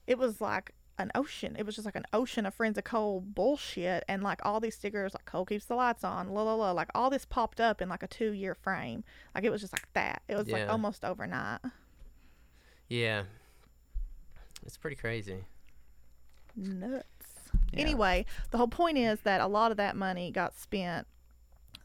[0.05, 1.55] it was like an ocean.
[1.57, 4.03] It was just like an ocean of Friends of Coal bullshit.
[4.07, 6.71] And like all these stickers, like Coal keeps the lights on, la la la.
[6.71, 9.03] Like all this popped up in like a two year frame.
[9.35, 10.21] Like it was just like that.
[10.27, 11.59] It was like almost overnight.
[12.89, 13.23] yeah.
[14.65, 15.45] It's pretty crazy.
[16.55, 17.05] Nuts.
[17.71, 17.79] Yeah.
[17.79, 21.07] Anyway, the whole point is that a lot of that money got spent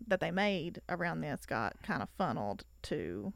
[0.09, 3.33] that they made around this got kind of funneled to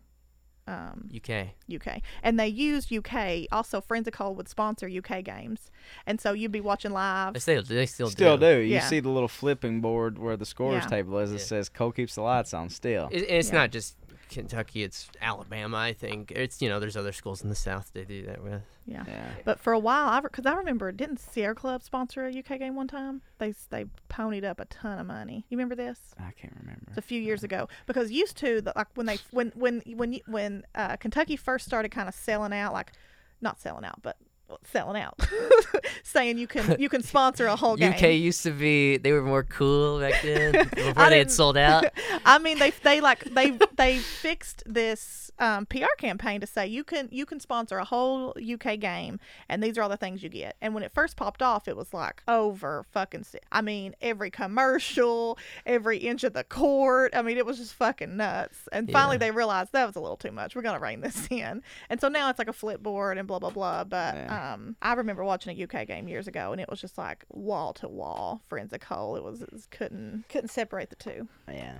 [0.69, 1.49] um, UK.
[1.73, 2.01] UK.
[2.25, 3.47] And they used UK.
[3.53, 5.71] Also, Friends of Coal would sponsor UK games.
[6.07, 7.35] And so you'd be watching live.
[7.35, 8.59] They still, they still, Still do.
[8.59, 8.81] You Yeah.
[8.89, 10.89] see the little flipping board where the scores Yeah.
[10.89, 11.31] table is.
[11.31, 11.45] It Yeah.
[11.45, 13.09] says Coal keeps the lights on still.
[13.13, 13.55] It, it's Yeah.
[13.59, 13.97] not just
[14.29, 15.77] Kentucky; it's Alabama.
[15.77, 18.63] I think it's you know there's other schools in the South they do that with.
[18.87, 19.05] Yeah.
[19.07, 19.31] yeah.
[19.45, 22.75] But for a while, I because I remember, didn't Sierra Club sponsor a UK game
[22.77, 23.23] one time?
[23.39, 25.45] They they ponied up a ton of money.
[25.49, 25.99] You remember this?
[26.19, 26.83] I can't remember.
[26.89, 30.13] It's a few years ago because used to the, like when they when when when
[30.13, 32.93] you- when uh, Kentucky first started kind of selling out, like
[33.41, 34.17] not selling out, but
[34.65, 35.19] selling out,
[36.03, 37.93] saying you can you can sponsor a whole game.
[37.93, 41.85] UK used to be they were more cool back then before they had sold out.
[42.25, 46.83] I mean, they they like they they fixed this um, PR campaign to say you
[46.85, 50.29] can you can sponsor a whole UK game, and these are all the things you
[50.29, 50.57] get.
[50.61, 53.25] And when it first popped off, it was like over fucking.
[53.25, 57.15] si- I mean, every commercial, every inch of the court.
[57.15, 58.69] I mean, it was just fucking nuts.
[58.73, 59.19] And finally, Yeah.
[59.19, 60.55] they realized that was a little too much.
[60.57, 61.63] We're gonna rein this in.
[61.91, 63.85] And so now it's like a flipboard and blah blah blah.
[63.85, 64.27] But Yeah.
[64.35, 67.25] um, Um, I remember watching a UK game years ago, and it was just like
[67.31, 69.17] wall to wall Friends of Coal.
[69.17, 71.29] It was, it was couldn't couldn't separate the two.
[71.49, 71.79] Yeah.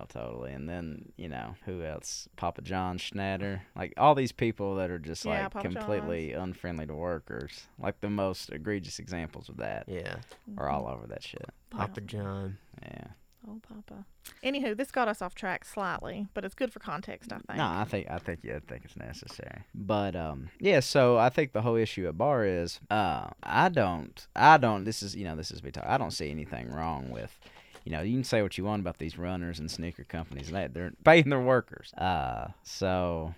[0.00, 0.52] Oh, totally.
[0.52, 2.28] And then, you know, who else?
[2.34, 3.60] Papa John Schnatter.
[3.76, 7.68] Like, all these people that are just, Yeah, like, Papa completely unfriendly to workers.
[7.78, 10.16] Like, the most egregious examples of that Yeah,
[10.58, 11.48] are all over that shit.
[11.70, 12.58] Papa John.
[12.82, 13.06] Yeah.
[13.46, 14.06] Oh, Papa.
[14.42, 17.58] Anywho, this got us off track slightly, but it's good for context, I think.
[17.58, 19.62] No, I think I think yeah, I think it's necessary.
[19.74, 24.26] But um yeah, so I think the whole issue at bar is uh I don't
[24.34, 27.10] I don't this is you know, this is me talk I don't see anything wrong
[27.10, 27.38] with
[27.84, 30.50] you know, you can say what you want about these runners and sneaker companies.
[30.50, 31.92] They they're paying their workers.
[31.94, 33.34] Uh so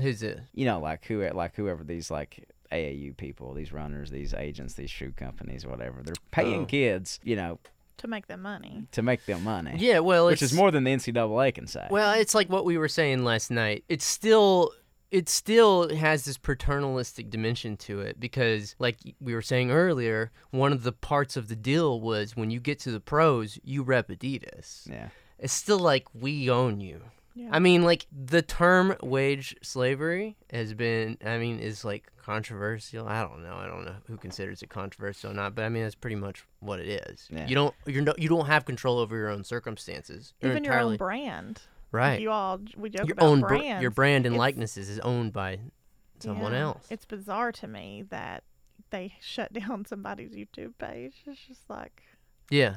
[0.00, 0.40] Who's it?
[0.54, 4.90] you know, like who like whoever these like AAU people, these runners, these agents, these
[4.90, 6.02] shoe companies, whatever.
[6.02, 6.66] They're paying Oh.
[6.66, 7.58] kids, you know,
[7.98, 8.86] To make them money.
[8.92, 9.74] to make them money.
[9.78, 11.86] Yeah, well, Which it's is more than the NCAA can say.
[11.90, 13.84] Well, it's like what we were saying last night.
[13.88, 14.72] It's still
[15.10, 20.72] it still has this paternalistic dimension to it because like we were saying earlier, one
[20.72, 24.08] of the parts of the deal was when you get to the pros, you rep
[24.08, 24.90] Adidas.
[24.90, 25.10] yeah.
[25.38, 27.00] It's still like we own you.
[27.34, 27.48] Yeah.
[27.50, 33.08] I mean, like the term wage slavery has been, I mean, is like controversial.
[33.08, 33.56] I don't know.
[33.56, 36.44] I don't know who considers it controversial or not, but I mean, that's pretty much
[36.60, 37.26] what it is.
[37.30, 37.46] Yeah.
[37.48, 40.32] You don't, you're no, you don't have control over your own circumstances.
[40.40, 41.62] You're Even your own brand.
[41.90, 42.20] right.
[42.20, 45.32] You all, we joke your about own br- your brand and It's- likenesses is owned
[45.32, 45.58] by
[46.20, 46.86] someone yeah, else.
[46.88, 48.44] It's bizarre to me that
[48.90, 51.14] they shut down somebody's YouTube page.
[51.26, 52.02] It's just like,
[52.48, 52.76] yeah.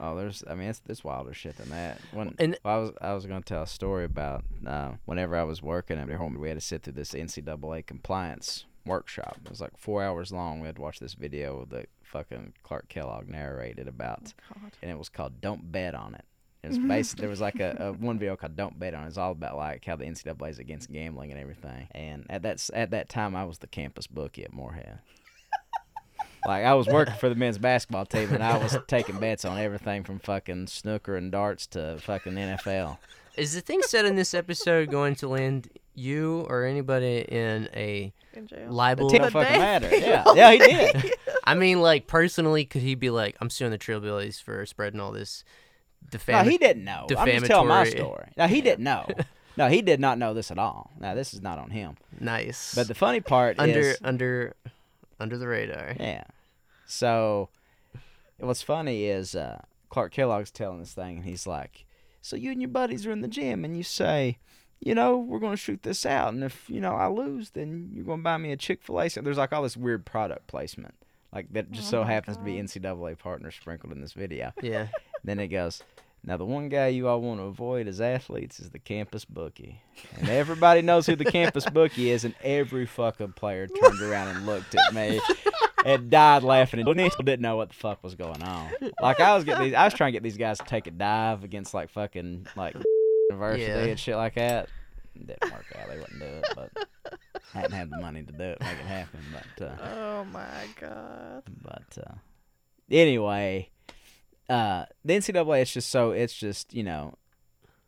[0.00, 0.44] Oh, there's.
[0.48, 2.00] I mean, it's it's wilder shit than that.
[2.12, 5.42] When And- well, I was I was gonna tell a story about uh, whenever I
[5.42, 9.38] was working at home, we had to sit through this NCAA compliance workshop.
[9.44, 10.60] It was like four hours long.
[10.60, 14.72] We had to watch this video that fucking Clark Kellogg narrated about, God.
[14.82, 16.24] and it was called "Don't Bet on It."
[16.62, 19.08] It was basically there was like a, a one video called "Don't Bet on It."
[19.08, 21.88] It's all about like how the NCAA is against gambling and everything.
[21.90, 25.00] And at that at that time, I was the campus bookie at Morehead.
[26.48, 29.58] Like I was working for the men's basketball team, and I was taking bets on
[29.58, 32.96] everything from fucking snooker and darts to fucking NFL.
[33.36, 38.14] Is the thing said in this episode going to land you or anybody in a
[38.32, 38.66] In jail.
[38.66, 39.10] The libel?
[39.10, 39.90] team fucking matter.
[39.92, 41.12] Yeah, yeah, he did.
[41.44, 45.12] I mean, like personally, could he be like, "I'm suing the Trailblazers for spreading all
[45.12, 45.44] this
[46.26, 47.06] No, he didn't know.
[47.16, 48.32] I'm just telling my story.
[48.38, 49.06] No, he didn't know.
[49.58, 50.92] No, he did not know this at all.
[51.00, 51.96] Now this is not on him.
[52.20, 54.54] nice But the funny part under is, under
[55.18, 55.96] under the radar"?
[55.98, 56.22] yeah.
[56.88, 57.50] So,
[58.38, 59.60] what's funny is uh,
[59.90, 61.84] Clark Kellogg's telling this thing, and he's like,
[62.22, 64.38] "So you and your buddies are in the gym, and you say."
[64.80, 68.04] You know, we're gonna shoot this out, and if you know I lose, then you're
[68.04, 69.08] gonna buy me a Chick Fil A.
[69.10, 70.94] So there's like all this weird product placement,
[71.34, 74.52] like that just Oh so happens to be NCAA partners sprinkled in this video.
[74.62, 74.86] Yeah.
[75.24, 75.82] Then it goes,
[76.24, 79.82] now the one guy you all want to avoid as athletes is the campus bookie.
[80.16, 84.46] And everybody knows who the campus bookie is, and every fucking player turned around and
[84.46, 85.20] looked at me
[85.84, 86.80] and died laughing.
[86.80, 88.70] And Neil didn't know what the fuck was going on.
[89.00, 90.90] Like I was getting these, I was trying to get these guys to take a
[90.90, 92.74] dive against like fucking like
[93.30, 93.78] university Yeah.
[93.84, 94.68] and shit like that.
[95.16, 95.88] Didn't work out.
[95.88, 96.88] They wouldn't do it, but
[97.54, 99.20] I hadn't had the money to do it, make it happen.
[99.32, 101.42] But uh, Oh my god.
[101.62, 102.14] but uh,
[102.90, 103.70] anyway,
[104.48, 107.14] uh, the NCAA is just so it's just you know,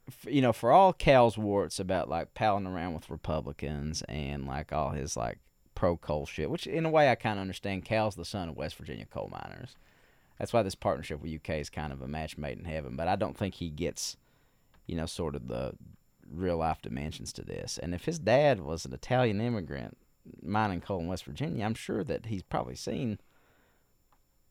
[0.08, 4.72] f- you know, for all Cal's warts about like palling around with Republicans and like
[4.72, 5.38] all his like
[5.80, 7.86] pro coal shit, which in a way I kind of understand.
[7.86, 9.76] Cal's the son of West Virginia coal miners.
[10.38, 12.96] That's why this partnership with UK is kind of a match made in heaven.
[12.96, 14.18] But I don't think he gets,
[14.86, 15.72] you know, sort of the
[16.30, 17.78] real life dimensions to this.
[17.82, 19.96] And if his dad was an Italian immigrant
[20.42, 23.18] mining coal in West Virginia, I'm sure that he's probably seen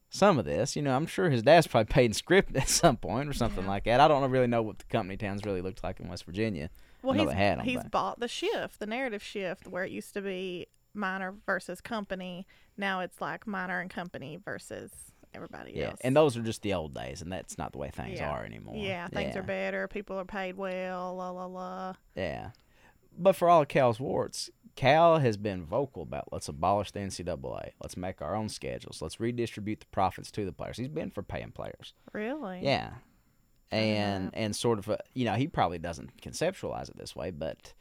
[0.09, 0.75] some of this.
[0.75, 3.65] You know, I'm sure his dad's probably paid in script at some point or something
[3.65, 3.69] Yeah.
[3.69, 3.99] like that.
[3.99, 6.69] I don't really know what the company towns really looked like in West Virginia.
[7.03, 9.91] Well, he's, they had 'em, he's but- bought the shift, the narrative shift, where it
[9.91, 12.45] used to be miner versus company.
[12.77, 14.91] Now it's like miner and company versus
[15.33, 15.99] everybody Yeah, else.
[16.01, 18.31] and those are just the old days, and that's not the way things Yeah.
[18.31, 18.75] are anymore.
[18.77, 19.87] yeah, things are better.
[19.87, 21.15] People are paid well.
[21.15, 21.93] La la la.
[22.15, 22.51] Yeah.
[23.17, 27.71] But for all of Cal's warts, Cal has been vocal about let's abolish the NCAA.
[27.81, 29.01] Let's make our own schedules.
[29.01, 30.77] Let's redistribute the profits to the players.
[30.77, 31.93] He's been for paying players.
[32.13, 32.61] Really?
[32.63, 32.91] Yeah.
[33.71, 37.73] And and sort of a, you know, he probably doesn't conceptualize it this way, but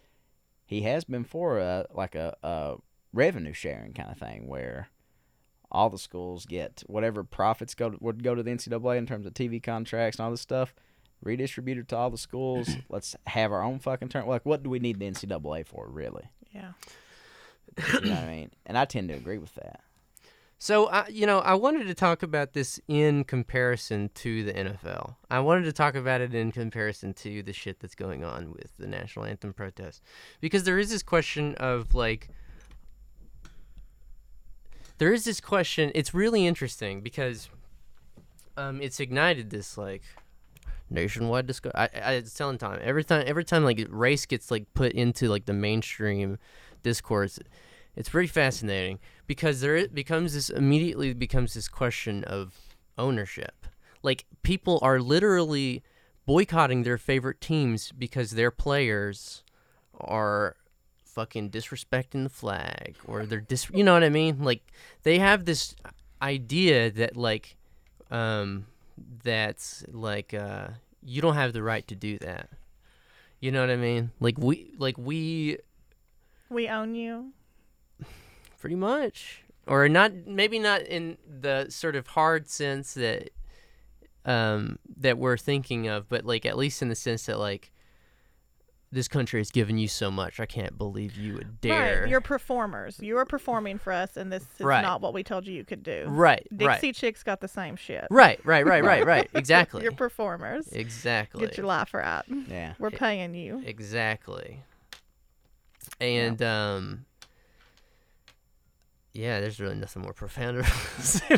[0.66, 2.76] he has been for a like a, a
[3.12, 4.88] revenue sharing kind of thing where
[5.70, 9.26] all the schools get whatever profits go to, would go to the NCAA in terms
[9.26, 10.74] of TV contracts and all this stuff,
[11.22, 12.68] redistributed to all the schools.
[12.88, 14.26] Let's have our own fucking turn.
[14.26, 16.30] Like, what do we need the NCAA for, really?
[16.52, 16.72] Yeah.
[17.76, 18.50] You know what I mean?
[18.66, 19.80] And I tend to agree with that.
[20.60, 25.14] So, uh, you know, I wanted to talk about this in comparison to the NFL.
[25.30, 28.76] I wanted to talk about it in comparison to the shit that's going on with
[28.76, 30.02] the national anthem protest.
[30.40, 32.28] Because there is this question of, like,
[34.98, 35.90] there is this question.
[35.94, 37.48] It's really interesting because
[38.56, 40.02] um, it's ignited this, like,
[40.90, 41.78] nationwide discussion.
[41.78, 42.80] I, I, it's telling time.
[42.82, 46.38] Every time, every time, like, race gets, like, put into, like, the mainstream
[46.82, 47.38] discourse,
[47.98, 52.54] it's pretty fascinating because there it becomes this immediately becomes this question of
[52.96, 53.66] ownership.
[54.04, 55.82] Like people are literally
[56.24, 59.42] boycotting their favorite teams because their players
[60.00, 60.54] are
[61.18, 64.44] fucking disrespecting the flag or they're dis you know what I mean?
[64.44, 64.62] Like
[65.02, 65.74] they have this
[66.22, 67.56] idea that like
[68.10, 68.66] um
[69.24, 70.68] that's like uh
[71.02, 72.50] you don't have the right to do that.
[73.40, 74.12] You know what I mean?
[74.20, 75.58] Like we like we
[76.50, 77.32] We own you.
[78.60, 83.30] pretty much or not maybe not in the sort of hard sense that
[84.24, 87.72] um that we're thinking of but like at least in the sense that like
[88.90, 92.08] this country has given you so much i can't believe you would dare Right.
[92.10, 92.98] You're performers.
[93.00, 94.80] You are performing for us, and this is Right.
[94.82, 96.06] not what we told you you could do.
[96.08, 98.06] right Dixie right Chicks got the same shit.
[98.10, 100.68] right right right right right exactly You're performers.
[100.72, 102.22] exactly Get your life right.
[102.48, 102.74] Yeah.
[102.78, 103.62] We're paying you.
[103.64, 104.62] Exactly.
[106.00, 107.04] And um
[109.14, 110.64] yeah, there's really nothing more profound.
[110.96, 111.36] to say.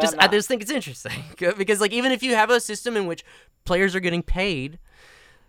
[0.00, 1.24] just I just think it's interesting
[1.56, 3.24] because like even if you have a system in which
[3.64, 4.78] players are getting paid,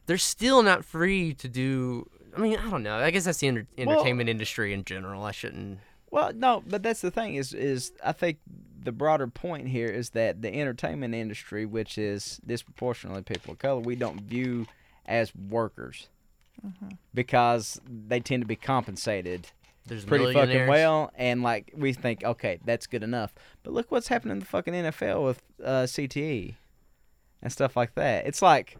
[0.05, 2.97] they're still not free to do I mean, I don't know.
[2.97, 5.23] I guess that's the enter- entertainment industry in general.
[5.23, 5.79] I shouldn't
[6.09, 8.39] Well, no, but that's the thing is is I think
[8.83, 13.79] the broader point here is that the entertainment industry, which is disproportionately people of color,
[13.79, 14.67] we don't view
[15.05, 16.07] as workers
[17.13, 19.47] because they tend to be compensated
[19.85, 23.33] There's pretty fucking well, and like we think, okay, that's good enough.
[23.63, 26.55] But look what's happening in the fucking NFL with uh, CTE
[27.41, 28.25] and stuff like that.
[28.25, 28.77] It's like,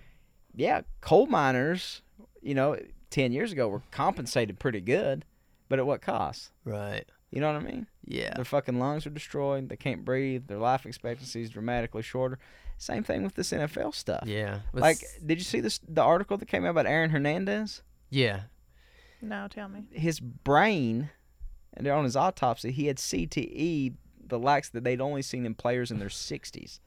[0.55, 2.01] yeah, coal miners,
[2.41, 2.77] you know,
[3.09, 5.25] ten years ago were compensated pretty good,
[5.69, 6.51] but at what cost?
[6.65, 7.05] Right.
[7.31, 7.87] You know what I mean?
[8.05, 8.33] Yeah.
[8.35, 9.69] Their fucking lungs are destroyed.
[9.69, 10.47] They can't breathe.
[10.47, 12.37] Their life expectancy is dramatically shorter.
[12.77, 14.25] Same thing with this NFL stuff.
[14.27, 14.59] Yeah.
[14.71, 17.81] Like, did you see this the article that came out about Aaron Hernandez?
[18.09, 18.41] yeah.
[19.21, 19.85] No, tell me.
[19.91, 21.09] His brain,
[21.73, 23.93] and on his autopsy, he had CTE,
[24.27, 26.79] the likes that they'd only seen in players in their 60s.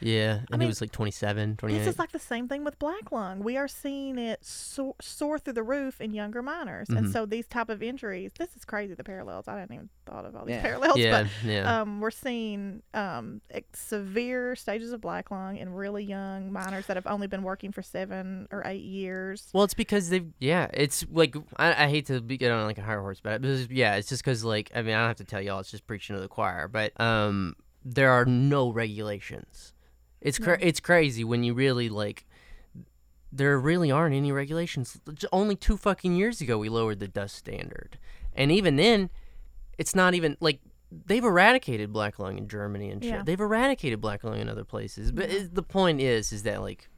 [0.00, 0.40] Yeah.
[0.50, 1.78] And mean, he was like 27, 28.
[1.78, 3.40] This is like the same thing with black lung.
[3.44, 7.12] We are seeing it soar, soar through the roof in younger miners, and Mhm.
[7.12, 8.32] so these type of injuries.
[8.38, 8.94] This is crazy.
[8.94, 9.46] The parallels.
[9.48, 10.62] I didn't even thought of all these Yeah.
[10.62, 10.98] parallels.
[10.98, 11.22] yeah.
[11.22, 11.80] But yeah.
[11.82, 13.40] um, we're seeing um,
[13.74, 17.82] severe stages of black lung in really young miners that have only been working for
[17.82, 19.48] seven or eight years.
[19.52, 20.68] Well, it's because they've yeah.
[20.72, 23.70] It's like I, I hate to be, get on like a higher horse, but it's,
[23.70, 25.60] yeah, it's just because like I mean I don't have to tell y'all.
[25.60, 26.68] It's just preaching to the choir.
[26.68, 29.72] But um, there are no regulations.
[30.20, 30.66] It's cra- No.
[30.66, 32.26] it's crazy when you really like.
[33.32, 34.98] There really aren't any regulations.
[35.32, 37.96] Only two fucking years ago we lowered the dust standard,
[38.34, 39.08] and even then,
[39.78, 40.60] it's not even like
[41.06, 43.12] they've eradicated black lung in Germany and shit.
[43.12, 43.22] Yeah.
[43.22, 45.12] They've eradicated black lung in other places.
[45.12, 45.46] But Yeah.
[45.52, 46.88] the point is, is that like,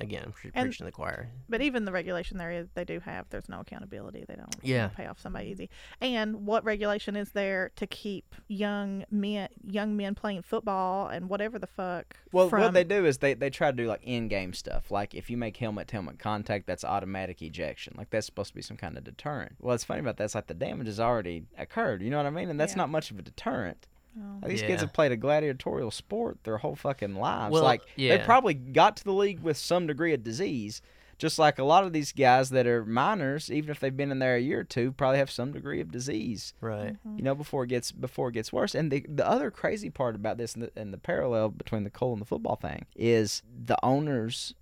[0.00, 1.28] again, pre- And- preaching the choir.
[1.48, 4.24] But even the regulation there is they do have there's no accountability.
[4.26, 4.88] They don't Yeah.
[4.88, 5.70] pay off somebody easy.
[6.00, 11.58] And what regulation is there to keep young men young men playing football and whatever
[11.58, 12.16] the fuck?
[12.32, 14.90] Well, from, what they do is they, they try to do like in game stuff.
[14.90, 17.94] Like if you make helmet helmet contact, that's automatic ejection.
[17.96, 19.56] Like that's supposed to be some kind of deterrent.
[19.60, 22.02] Well, it's funny about that's like the damage has already occurred.
[22.02, 22.48] You know what I mean?
[22.50, 22.78] And that's Yeah.
[22.78, 23.86] not much of a deterrent.
[24.18, 24.48] Oh.
[24.48, 24.68] These Yeah.
[24.68, 27.52] kids have played a gladiatorial sport their whole fucking lives.
[27.52, 28.16] Well, like yeah.
[28.16, 30.80] they probably got to the league with some degree of disease.
[31.18, 34.18] Just like a lot of these guys that are miners, even if they've been in
[34.18, 36.52] there a year or two, probably have some degree of disease.
[36.60, 36.94] Right.
[37.06, 37.16] Mhm.
[37.16, 38.74] You know, before it gets before it gets worse.
[38.74, 41.90] And the the other crazy part about this, and the, and the parallel between the
[41.90, 44.54] coal and the football thing, is the owners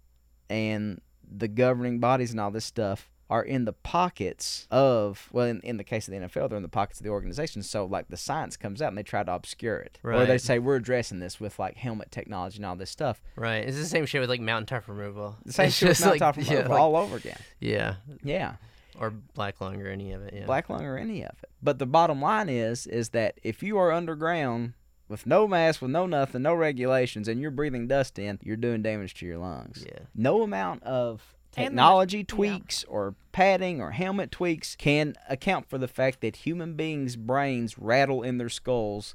[0.48, 5.60] and the governing bodies and all this stuff are in the pockets of well in,
[5.60, 8.08] in the case of the NFL they're in the pockets of the organization so like
[8.08, 11.20] the science comes out and they try to obscure it or they say we're addressing
[11.20, 13.64] this with like helmet technology and all this stuff Right.
[13.66, 15.36] It's the same shit with like mountaintop removal.
[15.44, 17.94] the same It's shit with just Mount like- Top yeah, like- all over again yeah.
[18.22, 18.56] yeah
[18.98, 20.34] Or black lung or any of it.
[20.36, 20.44] Yeah.
[20.46, 21.50] black lung or any of it.
[21.62, 24.74] But the bottom line is is that if you are underground
[25.08, 28.80] with no mask, with no nothing, no regulations, and you're breathing dust in, you're doing
[28.82, 29.84] damage to your lungs.
[29.86, 29.98] Yeah.
[30.14, 32.24] No amount of The- technology yeah.
[32.26, 37.78] tweaks or padding or helmet tweaks can account for the fact that human beings' brains
[37.78, 39.14] rattle in their skulls.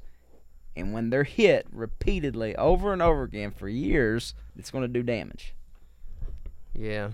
[0.76, 5.02] And when they're hit repeatedly over and over again for years, it's going to do
[5.02, 5.54] damage
[6.74, 7.10] Yeah.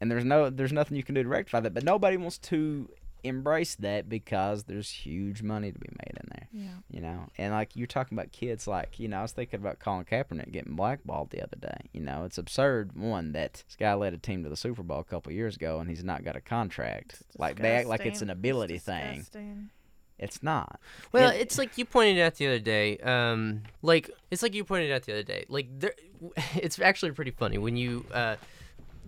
[0.00, 2.88] and there's no there's nothing you can do to rectify that but nobody wants to
[3.24, 6.68] embrace that because there's huge money to be made in there Yeah.
[6.90, 9.78] you know and like you're talking about kids like you know i was thinking about
[9.80, 13.94] colin kaepernick getting blackballed the other day you know it's absurd one that this guy
[13.94, 16.36] led a team to the super bowl a couple years ago and he's not got
[16.36, 19.70] a contract like they act like it's an ability It's thing
[20.18, 20.80] it's not
[21.12, 22.98] Well, It- it's like you pointed out the other day.
[22.98, 25.44] Um, like it's like you pointed out the other day.
[25.48, 25.92] Like there,
[26.56, 28.04] it's actually pretty funny when you.
[28.12, 28.38] Uh, wh-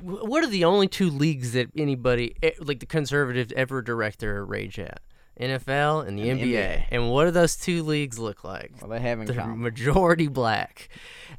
[0.03, 4.79] what are the only two leagues that anybody, like the conservatives, ever direct their rage
[4.79, 5.01] at?
[5.41, 6.55] NFL and the And the NBA.
[6.55, 6.85] NBA.
[6.91, 8.73] And what do those two leagues look like?
[8.81, 10.91] well they have in They're majority black.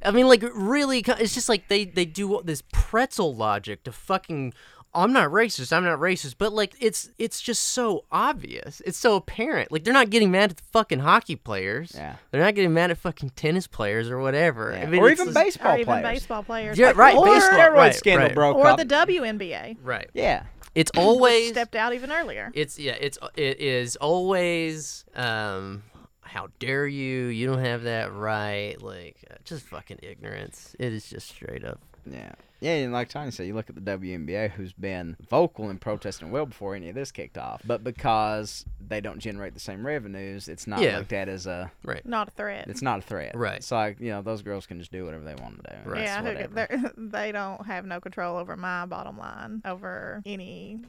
[0.03, 4.53] I mean, like really, it's just like they they do this pretzel logic to fucking.
[4.93, 5.71] I'm not racist.
[5.71, 6.35] I'm not racist.
[6.37, 8.81] But like, it's it's just so obvious.
[8.85, 9.71] It's so apparent.
[9.71, 11.93] Like they're not getting mad at the fucking hockey players.
[11.95, 14.71] yeah, They're not getting mad at fucking tennis players or whatever.
[14.73, 14.83] Yeah.
[14.83, 16.77] I mean, or even just- baseball Or even players baseball players.
[16.77, 18.35] Yeah, like- right, or baseball, steroid right, scandal right.
[18.35, 19.77] broke Or up the WNBA.
[19.81, 20.09] Right.
[20.13, 20.43] yeah
[20.75, 22.51] It's always stepped out even earlier.
[22.53, 22.97] It's yeah.
[22.99, 25.83] It's it is always um.
[26.21, 27.25] How dare you?
[27.25, 28.81] You don't have that right.
[28.81, 30.73] Like uh, just fucking ignorance.
[30.79, 31.81] It is just straight up.
[32.09, 32.31] Yeah.
[32.61, 36.29] Yeah, and like Tony said, you look at the WNBA, who's been vocal in protesting
[36.31, 37.61] well before any of this kicked off.
[37.65, 40.99] But because they don't generate the same revenues, it's not Yeah.
[40.99, 41.71] looked at as a.
[41.83, 42.05] Right.
[42.05, 42.67] Not a threat.
[42.69, 43.35] It's not a threat.
[43.35, 43.63] Right.
[43.63, 45.89] So like you know those girls can just do whatever they want to do.
[45.89, 46.01] Right.
[46.01, 46.53] It's yeah, who, whatever.
[46.53, 50.79] they're- they don't have no control over my bottom line, over any.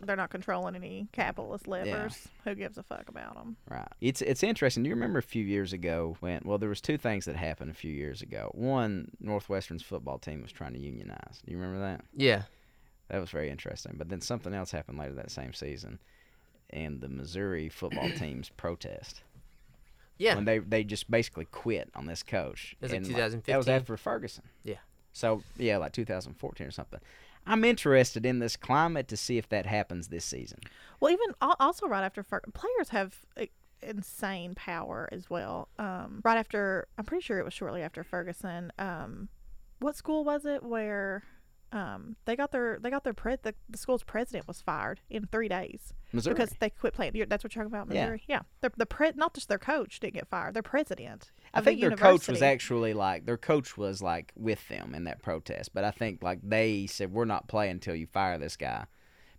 [0.00, 2.28] They're not controlling any capitalist levers.
[2.44, 3.56] Who gives a fuck about them?
[3.68, 3.88] Right.
[4.00, 4.84] It's it's interesting.
[4.84, 7.70] Do you remember a few years ago when well there was two things that happened
[7.70, 8.50] a few years ago.
[8.54, 11.42] One, Northwestern's football team was trying to unionize.
[11.44, 12.04] Do you remember that?
[12.14, 12.42] Yeah.
[13.08, 13.94] That was very interesting.
[13.98, 15.98] But then something else happened later that same season,
[16.70, 19.22] and the Missouri football team's protest.
[20.18, 20.34] Yeah.
[20.34, 22.76] when they they just basically quit on this coach.
[22.80, 23.32] It was like And, That was
[23.66, 23.74] 2015?
[23.74, 24.44] after Ferguson.
[24.64, 24.74] Yeah.
[25.12, 27.00] So yeah, like 2014 or something.
[27.48, 30.60] I'm interested in this climate to see if that happens this season.
[31.00, 33.46] Well, even also right after players have uh,
[33.82, 35.68] insane power as well.
[35.78, 38.70] Um, right after, I'm pretty sure it was shortly after Ferguson.
[38.78, 39.28] Um,
[39.78, 41.24] what school was it where
[41.70, 45.26] um, they got their they got their pre- the, the school's president was fired in
[45.26, 46.34] three days Missouri.
[46.34, 47.12] because they quit playing.
[47.28, 48.04] That's what you're talking about, Yeah.
[48.04, 48.22] Missouri.
[48.26, 51.30] Yeah, the the pre- not just their coach didn't get fired, their president.
[51.52, 54.94] I of the think their coach was actually like their coach was like with them
[54.94, 58.38] in that protest, but I think like they said we're not playing until you fire
[58.38, 58.86] this guy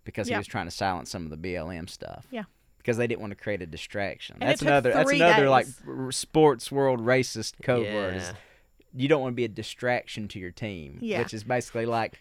[0.04, 2.26] because he was trying to silence some of the BLM stuff.
[2.30, 2.44] Yeah.
[2.78, 4.36] Because they didn't want to create a distraction.
[4.40, 5.82] And it that's took another that's another like days.
[5.86, 8.32] r- sports world racist code word is Yeah.
[8.94, 11.20] You don't want to be a distraction to your team, Yeah.
[11.20, 12.20] which is basically like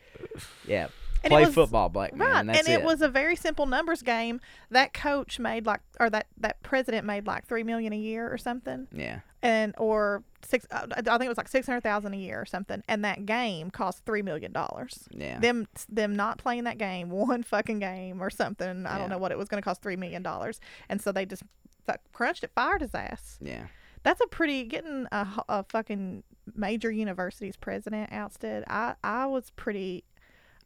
[0.67, 0.87] yeah,
[1.23, 2.27] And it play was- football, black man.
[2.29, 4.39] Right, and that's and it, was a very simple numbers game.
[4.71, 8.37] That coach made like, or that that president made like three million a year or
[8.37, 8.87] something.
[8.91, 9.19] yeah.
[9.41, 13.03] and or six uh, i think it was like 600000 a year or something and
[13.05, 15.39] that game cost three million dollars Yeah.
[15.39, 18.97] them them not playing that game one fucking game or something i Yeah.
[18.99, 20.59] don't know what it was going to cost three million dollars
[20.89, 21.43] and so they just
[22.13, 23.67] crunched it fired his ass yeah.
[24.03, 26.23] That's a pretty getting a, a fucking
[26.55, 30.03] major university's president ousted i i was pretty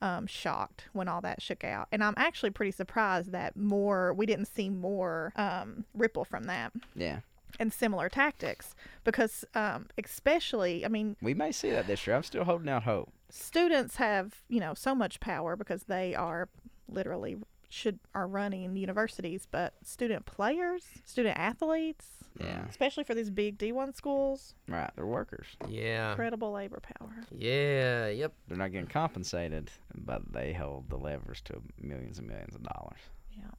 [0.01, 4.25] um, shocked when all that shook out and i'm actually pretty surprised that more we
[4.25, 7.19] didn't see more um, ripple from that Yeah.
[7.59, 8.75] and similar tactics
[9.05, 12.15] because um, especially i mean We may see that this year.
[12.17, 13.11] I'm still holding out hope.
[13.29, 16.49] students have you know so much power because they are
[16.89, 17.38] literally
[17.74, 22.05] should are running universities but student players student athletes
[22.39, 22.65] Yeah.
[22.69, 24.91] especially for these big d1 schools Right.
[24.95, 25.47] They're workers.
[25.67, 26.11] Yeah.
[26.11, 28.09] incredible labor power Yeah.
[28.09, 28.34] Yep.
[28.47, 32.99] They're not getting compensated, but they hold the levers to millions and millions of dollars.
[33.36, 33.49] yeah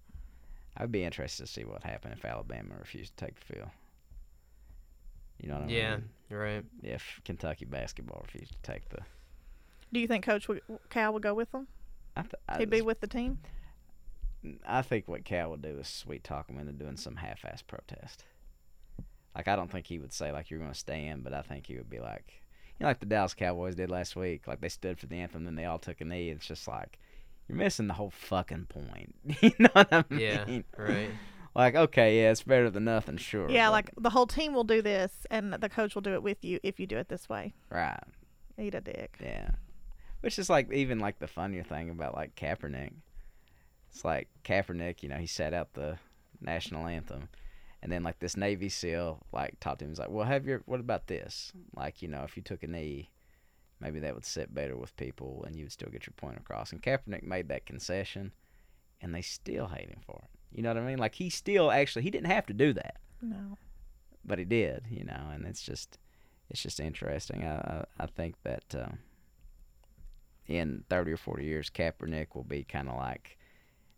[0.76, 3.70] I'd be interested to see what happened if Alabama refused to take the field.
[5.40, 5.96] You know what I Yeah.
[5.96, 6.08] mean?
[6.30, 6.64] You're right.
[6.82, 8.98] If Kentucky basketball refused to take the,
[9.92, 11.66] do you think coach would, cal would go with them
[12.16, 13.38] I, th- I, he'd be with the team
[14.66, 18.24] I think what Cal would do is sweet talk him into doing some half-ass protest.
[19.34, 21.42] Like I don't think he would say like you're going to stay in, but I
[21.42, 22.42] think he would be like,
[22.78, 24.46] you know, like the Dallas Cowboys did last week.
[24.46, 26.30] Like they stood for the anthem, then they all took a knee.
[26.30, 26.98] It's just like
[27.48, 29.14] you're missing the whole fucking point.
[29.40, 30.20] you know what I mean?
[30.20, 30.60] Yeah.
[30.76, 31.10] Right.
[31.56, 33.48] Like okay, yeah, it's better than nothing, sure.
[33.48, 36.20] yeah but- like the whole team will do this and the coach will do it
[36.20, 38.02] with you if you do it this way right,
[38.58, 39.50] eat a dick yeah.
[40.20, 42.94] Which is like even like the funnier thing about like Kaepernick.
[43.94, 45.98] It's like Kaepernick, you know, he set out the
[46.40, 47.28] national anthem,
[47.80, 49.92] and then like this Navy SEAL like talked to him.
[49.92, 51.52] He's like, "Well, have your what about this?
[51.76, 53.10] Like, you know, if you took a knee,
[53.78, 56.72] maybe that would sit better with people, and you would still get your point across."
[56.72, 58.32] And Kaepernick made that concession,
[59.00, 60.30] and they still hate him for it.
[60.50, 60.98] You know what I mean?
[60.98, 63.56] Like he still actually he didn't have to do that, no
[64.24, 64.86] but he did.
[64.90, 65.98] You know, and it's just
[66.50, 67.44] it's just interesting.
[67.44, 68.74] I I, I think that.
[68.74, 68.92] Uh,
[70.46, 73.38] in 30 or 40 years, Kaepernick will be kind of like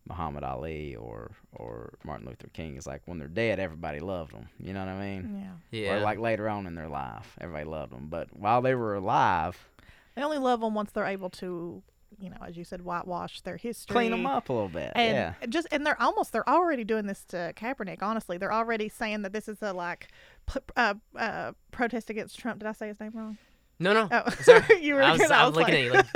[0.09, 2.77] Muhammad Ali or or Martin Luther King.
[2.77, 4.49] Is like when they're dead, everybody loved them.
[4.59, 5.43] You know what I mean?
[5.73, 5.95] yeah Yeah.
[5.95, 8.09] Or like later on in their life, everybody loved them.
[8.09, 9.69] But while they were alive,
[10.15, 11.83] They only love them once they're able to,
[12.19, 13.93] you know, as you said, whitewash their history.
[13.93, 14.93] clean them up a little bit.
[14.95, 15.47] And yeah.
[15.49, 18.03] just and they're almost they're already doing this to Kaepernick.
[18.03, 20.09] Honestly, they're already saying that this is a like
[20.47, 22.61] p- uh, uh, protest against Trump.
[22.61, 23.39] Did I say his name wrong?
[23.79, 24.09] No, no.
[24.11, 24.63] Oh, Sorry.
[24.83, 25.03] you were.
[25.03, 26.07] I was, I was looking at you like,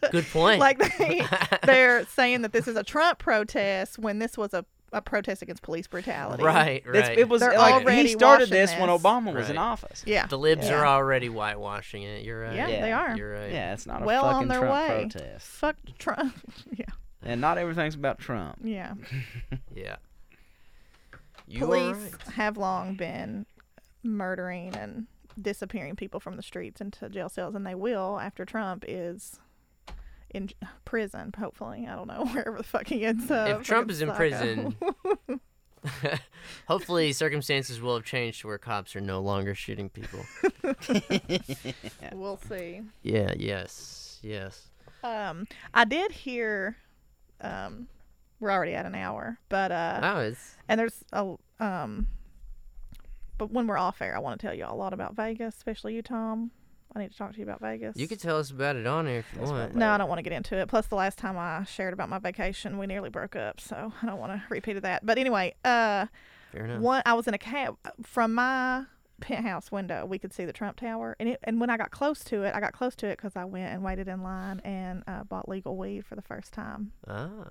[0.12, 0.60] good point.
[0.60, 1.22] like they
[1.64, 5.62] they're saying that this is a Trump protest when this was a, a protest against
[5.62, 6.42] police brutality.
[6.42, 7.18] right, It's- right.
[7.18, 9.02] it was They're like he started washing this when this.
[9.02, 10.02] Obama was in office.
[10.06, 10.26] Yeah.
[10.26, 10.80] the libs Yeah.
[10.80, 12.24] are already whitewashing it.
[12.24, 12.54] You're right.
[12.56, 12.80] Yeah, Yeah.
[12.80, 13.16] they are.
[13.16, 13.52] You're right.
[13.52, 15.08] Yeah, it's not a Well on fucking their Trump way.
[15.12, 15.46] protest.
[15.46, 16.34] Fuck Trump.
[16.76, 16.86] yeah.
[17.22, 18.58] And not everything's about Trump.
[18.64, 18.94] Yeah.
[19.74, 19.96] Yeah.
[21.46, 22.22] You Police are right.
[22.34, 23.44] have long been
[24.02, 25.06] murdering and
[25.40, 29.38] disappearing people from the streets into jail cells, and they will after Trump is
[30.30, 30.50] in
[30.84, 31.32] prison.
[31.38, 33.60] Hopefully, I don't know wherever the fuck he ends up.
[33.60, 34.16] If Trump is in psycho.
[34.18, 34.76] prison,
[36.68, 40.20] hopefully circumstances will have changed to where cops are no longer shooting people.
[42.12, 42.82] we'll see.
[43.02, 43.32] Yeah.
[43.36, 44.18] Yes.
[44.22, 44.68] Yes.
[45.02, 46.76] Um, I did hear.
[47.40, 47.88] Um,
[48.38, 50.34] we're already at an hour, but uh, Oh,
[50.68, 52.06] and there's a um.
[53.40, 55.94] But when we're off air, I want to tell you a lot about Vegas, especially
[55.94, 56.50] you, Tom.
[56.94, 57.96] I need to talk to you about Vegas.
[57.96, 59.74] you could tell us about it on air if you want.
[59.74, 60.68] No, I don't want to get into it.
[60.68, 64.06] Plus, the last time I shared about my vacation, we nearly broke up, so I
[64.06, 65.06] don't want to repeat that.
[65.06, 66.06] But anyway, uh,
[66.52, 66.82] Fair enough.
[66.82, 68.84] one I was in a cab from my
[69.22, 70.04] penthouse window.
[70.04, 72.54] We could see the Trump Tower, and it, and when I got close to it,
[72.54, 75.48] I got close to it because I went and waited in line and uh, bought
[75.48, 76.92] legal weed for the first time.
[77.08, 77.46] Oh.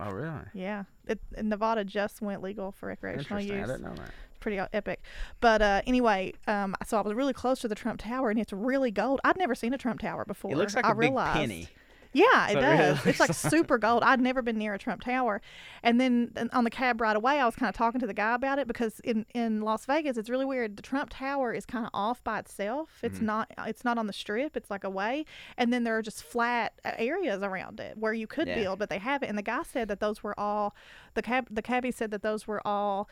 [0.00, 0.30] Oh, really?
[0.54, 3.56] Yeah, it, and Nevada just went legal for recreational Interesting.
[3.56, 4.12] I use didn't know that.
[4.48, 5.02] Pretty uh, epic.
[5.40, 8.52] But uh, anyway, um, so I was really close to the Trump Tower, and it's
[8.52, 9.20] really gold.
[9.24, 10.52] I'd never seen a Trump Tower before.
[10.52, 11.38] It looks like I a big realized.
[11.38, 11.68] penny.
[12.14, 12.98] Yeah, it So does.
[13.00, 14.02] really it's like super gold.
[14.02, 15.42] I'd never been near a Trump Tower,
[15.82, 18.34] and then on the cab right away, I was kind of talking to the guy
[18.34, 20.78] about it because in in Las Vegas, it's really weird.
[20.78, 22.98] The Trump Tower is kind of off by itself.
[23.02, 24.56] It's not it's not on the strip.
[24.56, 25.26] It's like away,
[25.58, 28.54] and then there are just flat uh, areas around it where you could Yeah.
[28.62, 29.28] build, but they haven't.
[29.28, 30.74] And the guy said that those were all
[31.12, 33.10] the cab the cabbie said that those were all.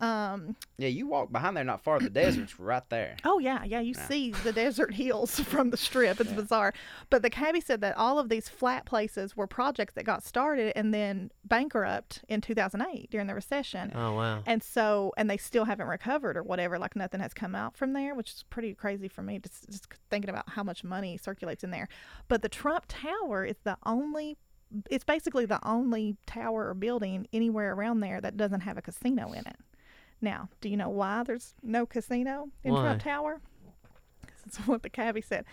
[0.00, 1.98] Um, Yeah, you walk behind there not far.
[2.00, 3.16] The desert's right there.
[3.24, 3.80] Oh yeah, yeah.
[3.80, 4.06] You Yeah.
[4.06, 6.20] see the desert hills from the strip.
[6.20, 6.72] It's bizarre.
[7.10, 10.72] But the cabbie said that all of these flat places were projects that got started
[10.76, 13.92] and then bankrupt in 2008 during the recession.
[13.94, 14.42] Oh wow.
[14.46, 16.78] And so, and they still haven't recovered or whatever.
[16.78, 19.38] Like nothing has come out from there, which is pretty crazy for me.
[19.40, 21.88] Just, just thinking about how much money circulates in there.
[22.28, 24.36] But the Trump Tower is the only.
[24.90, 29.32] It's basically the only tower or building anywhere around there that doesn't have a casino
[29.32, 29.56] in it.
[30.20, 32.80] Now, do you know why there's no casino in Why?
[32.80, 33.40] Trump Tower?
[34.44, 35.44] That's what the cabbie said.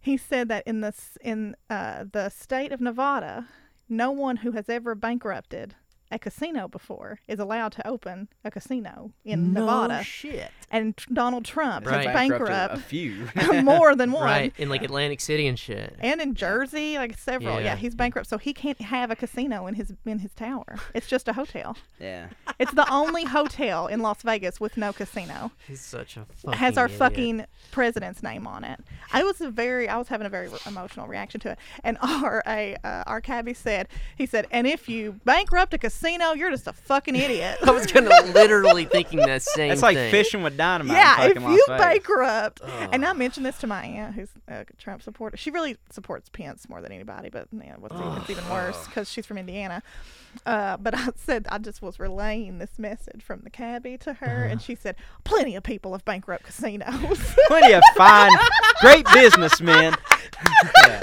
[0.00, 3.48] He said that in the in uh, the state of Nevada,
[3.88, 5.76] no one who has ever bankrupted
[6.12, 10.04] a casino before is allowed to open a casino in Nevada.
[10.04, 10.50] shit.
[10.70, 12.06] And tr- Donald Trump Right.
[12.06, 13.28] has Bankrupted bankrupt a few.
[13.62, 14.24] more than one.
[14.24, 15.96] Right in like Atlantic City and shit.
[16.00, 17.56] And in Jersey, like several.
[17.56, 17.64] Yeah.
[17.64, 17.76] Yeah.
[17.76, 20.76] he's bankrupt, so he can't have a casino in his in his tower.
[20.94, 21.76] It's just a hotel.
[22.00, 22.28] yeah.
[22.58, 25.50] It's the only hotel in Las Vegas with no casino.
[25.66, 26.98] He's such a fucking has our idiot.
[26.98, 28.80] fucking president's name on it.
[29.12, 31.58] I was a very, I was having a very re- emotional reaction to it.
[31.84, 36.01] And our a uh, our cabbie said, he said, and if you bankrupt a casino,
[36.10, 37.58] you're just a fucking idiot.
[37.66, 39.70] I was gonna literally thinking that same thing.
[39.72, 40.10] It's like thing.
[40.10, 40.96] fishing with dynamite.
[40.96, 41.84] yeah, in if fucking Las you Vegas.
[41.84, 42.60] bankrupt,
[42.92, 45.36] and I mentioned this to my aunt, who's a Trump supporter.
[45.36, 49.10] She really supports Pence more than anybody, but yeah, what's even, it's even worse because
[49.10, 49.82] she's from Indiana.
[50.46, 54.44] Uh, but I said I just was relaying this message from the cabbie to her,
[54.44, 58.32] and she said, "Plenty of people have bankrupt casinos." Plenty of fine,
[58.80, 59.94] great businessmen.
[60.86, 61.00] Yeah.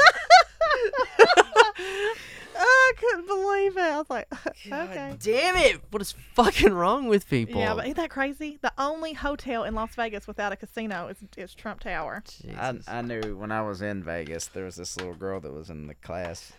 [2.61, 3.81] I couldn't believe it.
[3.81, 4.27] I was like,
[4.69, 5.15] God okay.
[5.19, 5.81] damn it!
[5.91, 7.59] What is fucking wrong with people?
[7.59, 8.59] Yeah, but ain't that crazy?
[8.61, 12.23] The only hotel in Las Vegas without a casino is, is Trump Tower.
[12.57, 15.69] I, I knew when I was in Vegas, there was this little girl that was
[15.69, 16.53] in the class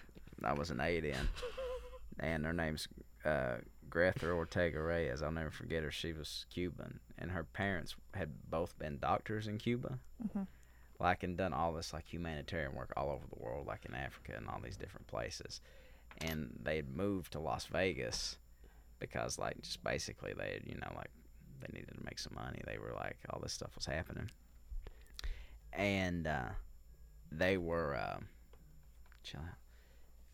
[0.45, 1.29] I was an aide in,
[2.21, 2.89] and her name's
[3.25, 3.57] uh,
[3.89, 5.23] Greta Ortega Reyes.
[5.23, 5.91] I'll never forget her.
[5.91, 10.47] She was Cuban, and her parents had both been doctors in Cuba, Mhm.
[10.99, 14.33] like and done all this like humanitarian work all over the world, like in Africa
[14.37, 15.61] and all these different places.
[16.19, 18.37] And they had moved to Las Vegas
[18.99, 21.11] because, like, just basically they had, you know, like
[21.61, 22.61] they needed to make some money.
[22.67, 24.31] They were like, all this stuff was happening
[25.73, 26.49] and uh,
[27.31, 28.19] they were uh,
[29.23, 29.57] chill out.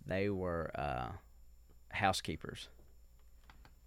[0.06, 1.08] They were uh,
[1.90, 2.68] housekeepers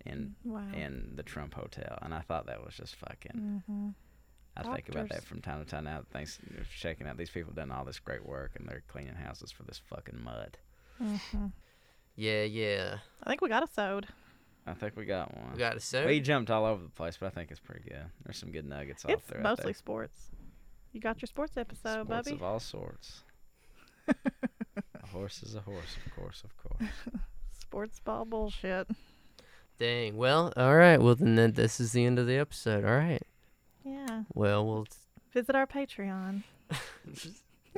[0.05, 0.63] in Wow.
[0.73, 3.63] in the Trump Hotel, and I thought that was just fucking.
[3.67, 3.89] mm-hmm.
[4.57, 6.01] I think about that from time to time now.
[6.11, 9.51] Thanks for checking out these people done all this great work, and they're cleaning houses
[9.51, 10.57] for this fucking mud.
[10.97, 11.45] hmm
[12.19, 12.97] yeah, yeah.
[13.23, 14.07] I think we got a sewed.
[14.67, 15.53] I think we got one.
[15.53, 16.05] We got a sewed.
[16.05, 18.05] We jumped all over the place, but I think it's pretty good.
[18.23, 19.41] There's some good nuggets off It's there.
[19.41, 20.29] mostly sports.
[20.93, 22.31] You got your sports episode, sports Bubby.
[22.31, 23.23] of all sorts.
[24.07, 26.89] a horse is a horse, of course, of course.
[27.59, 28.87] Sports ball bullshit.
[29.77, 30.17] Dang.
[30.17, 30.99] Well, all right.
[30.99, 32.83] Well, then that- this is the end of the episode.
[32.83, 33.21] All right.
[33.85, 34.23] Yeah.
[34.33, 34.87] Well, we'll.
[35.33, 36.43] Visit our Patreon.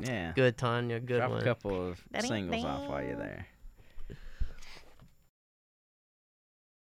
[0.02, 0.32] Yeah.
[0.34, 1.00] Good, Tanya.
[1.02, 1.42] Good Drop one.
[1.42, 3.46] a couple of That ain't singles off while you're there.